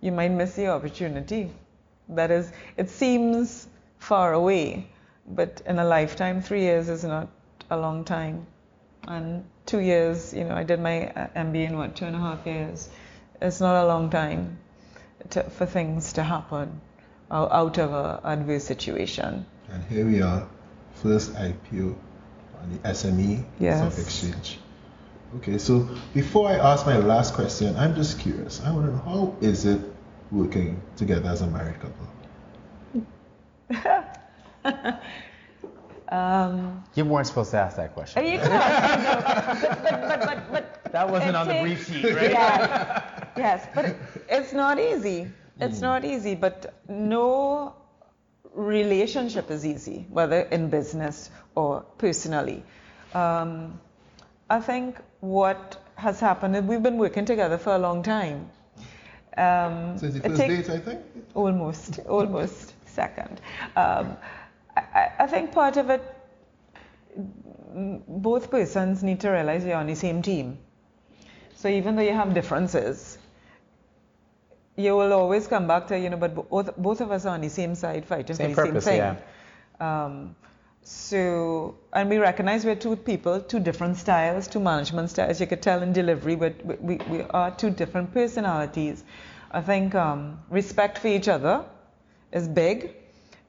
[0.00, 1.50] you might miss the opportunity.
[2.10, 3.66] That is, it seems
[3.98, 4.86] far away,
[5.26, 7.28] but in a lifetime, three years is not
[7.70, 8.46] a long time.
[9.06, 12.18] And two years, you know, I did my uh, MBA in what, two and a
[12.18, 12.88] half years.
[13.40, 14.58] It's not a long time
[15.30, 16.80] to, for things to happen
[17.30, 19.44] out of an adverse situation.
[19.70, 20.48] And here we are,
[20.94, 21.96] first IPO
[22.62, 23.78] on the SME yes.
[23.78, 24.58] Stock Exchange.
[25.36, 28.62] Okay, so before I ask my last question, I'm just curious.
[28.64, 29.80] I want to know how is it
[30.30, 32.06] working together as a married couple?
[36.08, 38.24] um, you weren't supposed to ask that question.
[38.24, 42.30] You could but, but, but, but, that wasn't on takes, the brief sheet, right?
[42.30, 43.02] Yes,
[43.36, 43.94] yes, but
[44.30, 45.28] it's not easy.
[45.60, 45.82] It's mm.
[45.82, 47.74] not easy, but no
[48.58, 52.64] relationship is easy, whether in business or personally.
[53.14, 53.80] Um,
[54.50, 58.50] I think what has happened is we've been working together for a long time.
[59.36, 61.00] Um, Since the first date, I think?
[61.34, 63.40] Almost, almost second.
[63.76, 64.16] Um,
[64.76, 66.02] I, I think part of it,
[68.08, 70.58] both persons need to realize you're on the same team.
[71.54, 73.17] So even though you have differences,
[74.78, 77.40] you will always come back to, you know, but both, both of us are on
[77.40, 79.16] the same side fighting same for the purpose, same thing.
[79.80, 80.04] Yeah.
[80.04, 80.36] Um,
[80.84, 85.40] so, and we recognize we're two people, two different styles, two management styles.
[85.40, 89.02] You could tell in delivery, but we, we, we are two different personalities.
[89.50, 91.64] I think um, respect for each other
[92.32, 92.94] is big.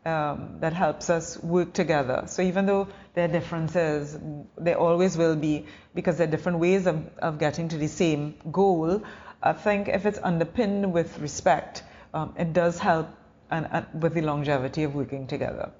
[0.05, 2.23] Um, that helps us work together.
[2.27, 4.17] So even though there are differences,
[4.57, 8.35] there always will be because there are different ways of, of getting to the same
[8.49, 9.03] goal.
[9.41, 11.83] I think if it's underpinned with respect,
[12.13, 13.07] um, it does help
[13.51, 15.71] and, and, with the longevity of working together.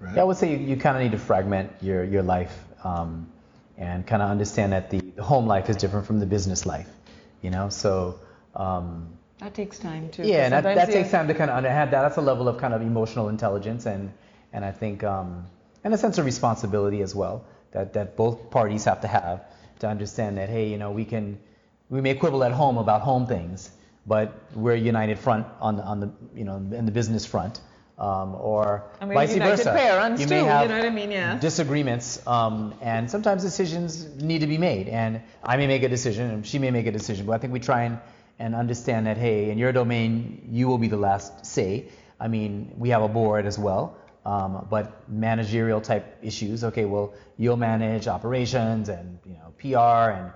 [0.00, 0.16] Right.
[0.16, 3.28] Yeah, I would say you, you kind of need to fragment your, your life um,
[3.78, 6.88] and kind of understand that the, the, home life is different from the business life,
[7.42, 7.68] you know?
[7.68, 8.18] So.
[8.56, 9.08] Um,
[9.38, 10.22] that takes time too.
[10.22, 12.02] Yeah, and that, that takes time to kind of have that.
[12.02, 14.12] That's a level of kind of emotional intelligence and,
[14.52, 15.46] and I think, um,
[15.82, 19.44] and a sense of responsibility as well that, that both parties have to have
[19.80, 21.38] to understand that, hey, you know, we can
[21.94, 23.70] we may quibble at home about home things,
[24.04, 27.60] but we're a united front on the, on the you know in the business front,
[27.98, 29.72] um, or I mean, vice versa.
[29.72, 31.12] Parents you may too, have you know what I mean?
[31.12, 31.38] Yeah.
[31.38, 34.88] disagreements, um, and sometimes decisions need to be made.
[34.88, 37.52] And I may make a decision, and she may make a decision, but I think
[37.52, 38.00] we try and
[38.40, 41.86] and understand that hey, in your domain, you will be the last say.
[42.18, 43.96] I mean, we have a board as well.
[44.26, 50.32] Um, but managerial type issues, okay, well, you'll manage operations and you know PR and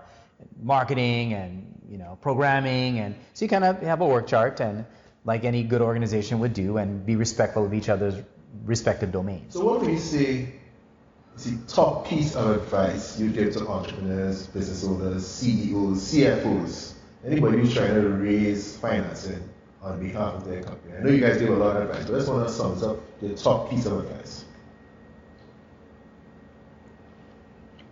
[0.62, 4.84] marketing and you know programming and so you kind of have a work chart and
[5.24, 8.14] like any good organization would do and be respectful of each other's
[8.64, 9.52] respective domains.
[9.54, 10.52] So what we say
[11.36, 17.74] the top piece of advice you give to entrepreneurs, business owners, CEOs, CFOs, anybody who's
[17.74, 19.48] trying to raise financing
[19.82, 20.96] on behalf of their company.
[20.96, 22.90] I know you guys give a lot of advice, but I just want to sum
[22.90, 24.44] up the top piece of advice.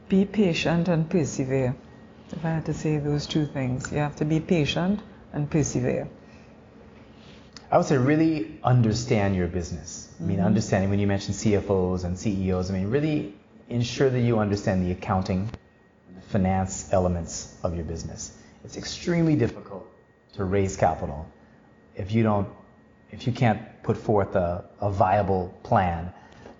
[0.08, 1.76] Be patient and persevere.
[2.32, 5.00] If I had to say those two things, you have to be patient
[5.32, 6.08] and persevere.
[7.70, 10.12] I would say really understand your business.
[10.20, 10.46] I mean, mm-hmm.
[10.46, 13.34] understanding when you mention CFOs and CEOs, I mean, really
[13.68, 15.50] ensure that you understand the accounting,
[16.08, 18.36] and finance elements of your business.
[18.64, 19.86] It's extremely difficult
[20.34, 21.26] to raise capital
[21.96, 22.48] if you don't,
[23.10, 26.12] if you can't put forth a, a viable plan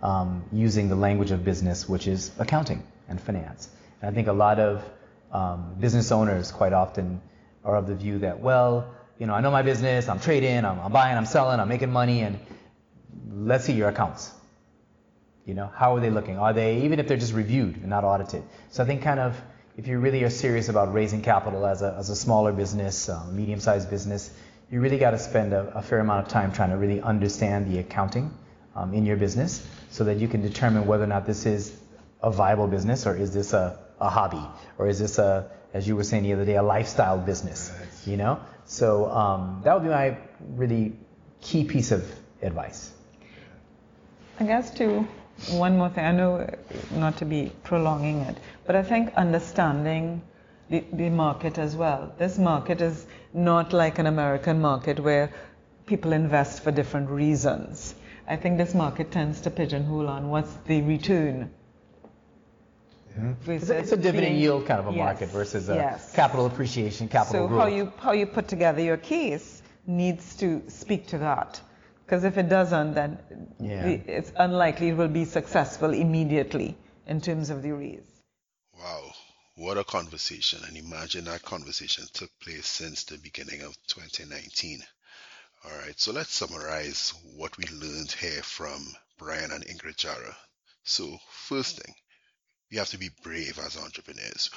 [0.02, 3.68] um, using the language of business, which is accounting and finance.
[4.00, 4.82] And I think a lot of
[5.32, 7.20] um, business owners quite often
[7.64, 10.78] are of the view that, well, you know, I know my business, I'm trading, I'm,
[10.80, 12.38] I'm buying, I'm selling, I'm making money, and
[13.30, 14.32] let's see your accounts.
[15.44, 16.38] You know, how are they looking?
[16.38, 18.42] Are they, even if they're just reviewed and not audited?
[18.70, 19.40] So I think kind of,
[19.76, 23.36] if you really are serious about raising capital as a, as a smaller business, um,
[23.36, 24.30] medium-sized business,
[24.70, 27.70] you really got to spend a, a, fair amount of time trying to really understand
[27.70, 28.32] the accounting
[28.74, 31.78] um, in your business so that you can determine whether or not this is
[32.22, 34.44] a viable business or is this a, a hobby
[34.78, 37.72] or is this a, as you were saying the other day, a lifestyle business,
[38.06, 38.40] you know?
[38.64, 40.16] So um, that would be my
[40.54, 40.92] really
[41.40, 42.04] key piece of
[42.42, 42.92] advice.
[44.38, 45.06] I guess too,
[45.50, 46.04] one more thing.
[46.04, 46.48] I know
[46.92, 48.36] not to be prolonging it,
[48.66, 50.22] but I think understanding
[50.68, 52.12] the, the market as well.
[52.18, 55.32] This market is not like an American market where
[55.86, 57.94] people invest for different reasons.
[58.28, 61.50] I think this market tends to pigeonhole on what's the return.
[63.18, 63.50] Mm-hmm.
[63.50, 66.12] It's, a, it's, a, dividend being, yield kind of a yes, market versus a yes.
[66.12, 67.60] capital appreciation, capital so growth.
[67.60, 71.60] how you how you put together your case needs to speak to that.
[72.04, 73.18] Because if it doesn't, then
[73.58, 73.86] yeah.
[73.86, 78.22] it's unlikely it will be successful immediately in terms of the raise.
[78.78, 79.10] Wow,
[79.56, 80.60] what a conversation.
[80.68, 84.80] And imagine that conversation took place since the beginning of 2019.
[85.64, 88.86] All right, so let's summarize what we learned here from
[89.18, 90.36] Brian and Ingrid Jahra.
[90.84, 91.94] So, first thing,
[92.70, 94.50] we have to be brave as entrepreneurs.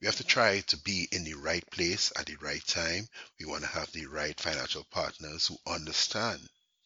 [0.00, 3.08] We have to try to be in the right place at the right time.
[3.38, 6.40] We want to have the right financial partners who understand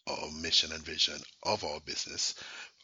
[0.07, 2.35] our mission and vision of our business.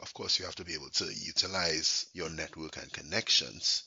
[0.01, 3.85] Of course, you have to be able to utilize your network and connections.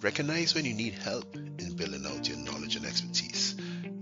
[0.00, 3.54] Recognize when you need help in building out your knowledge and expertise.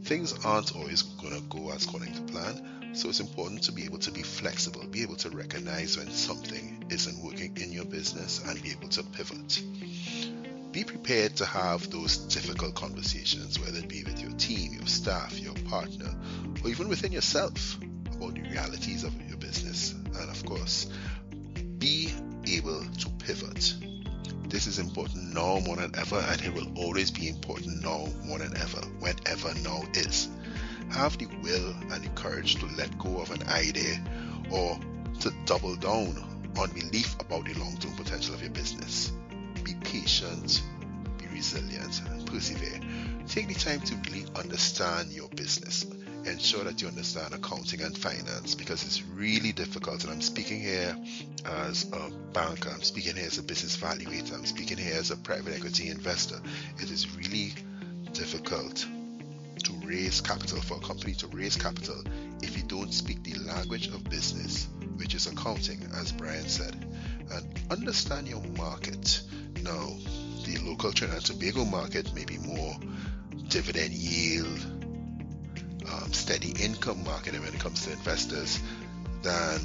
[0.04, 3.84] Things aren't always going to go as according to plan so it's important to be
[3.84, 8.42] able to be flexible, be able to recognize when something isn't working in your business
[8.46, 9.62] and be able to pivot.
[10.72, 15.38] Be prepared to have those difficult conversations, whether it be with your team, your staff,
[15.38, 16.14] your partner,
[16.62, 17.78] or even within yourself
[18.12, 19.92] about the realities of your business.
[19.92, 20.90] And of course,
[21.78, 22.12] be
[22.46, 23.74] able to pivot.
[24.48, 28.38] This is important now more than ever, and it will always be important now more
[28.38, 30.28] than ever, whenever now is
[30.90, 34.02] have the will and the courage to let go of an idea
[34.50, 34.78] or
[35.20, 36.16] to double down
[36.58, 39.12] on belief about the long term potential of your business.
[39.64, 40.62] Be patient,
[41.18, 42.80] be resilient, and persevere.
[43.26, 45.84] Take the time to really understand your business.
[46.24, 50.04] Ensure that you understand accounting and finance because it's really difficult.
[50.04, 50.96] And I'm speaking here
[51.44, 55.16] as a banker, I'm speaking here as a business valuator, I'm speaking here as a
[55.16, 56.40] private equity investor.
[56.78, 57.54] It is really
[58.12, 58.86] difficult
[59.88, 62.02] raise capital, for a company to raise capital,
[62.42, 66.74] if you don't speak the language of business, which is accounting, as Brian said,
[67.32, 69.22] and understand your market.
[69.62, 69.96] Now,
[70.44, 72.76] the local Trinidad and Tobago market may be more
[73.48, 74.60] dividend yield,
[75.90, 78.60] um, steady income market when it comes to investors
[79.22, 79.60] than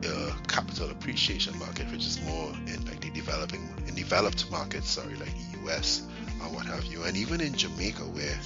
[0.00, 5.14] the capital appreciation market, which is more in like the developing in developed markets, sorry,
[5.16, 6.06] like the US
[6.42, 8.38] or what have you, and even in Jamaica where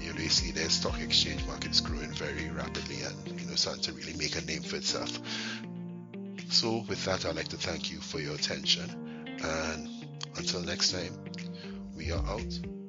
[0.00, 3.92] you you see their stock exchange markets growing very rapidly and, you know, starting to
[3.92, 5.18] really make a name for itself.
[6.50, 8.88] So with that, I'd like to thank you for your attention.
[9.42, 9.88] And
[10.36, 11.18] until next time,
[11.96, 12.79] we are out.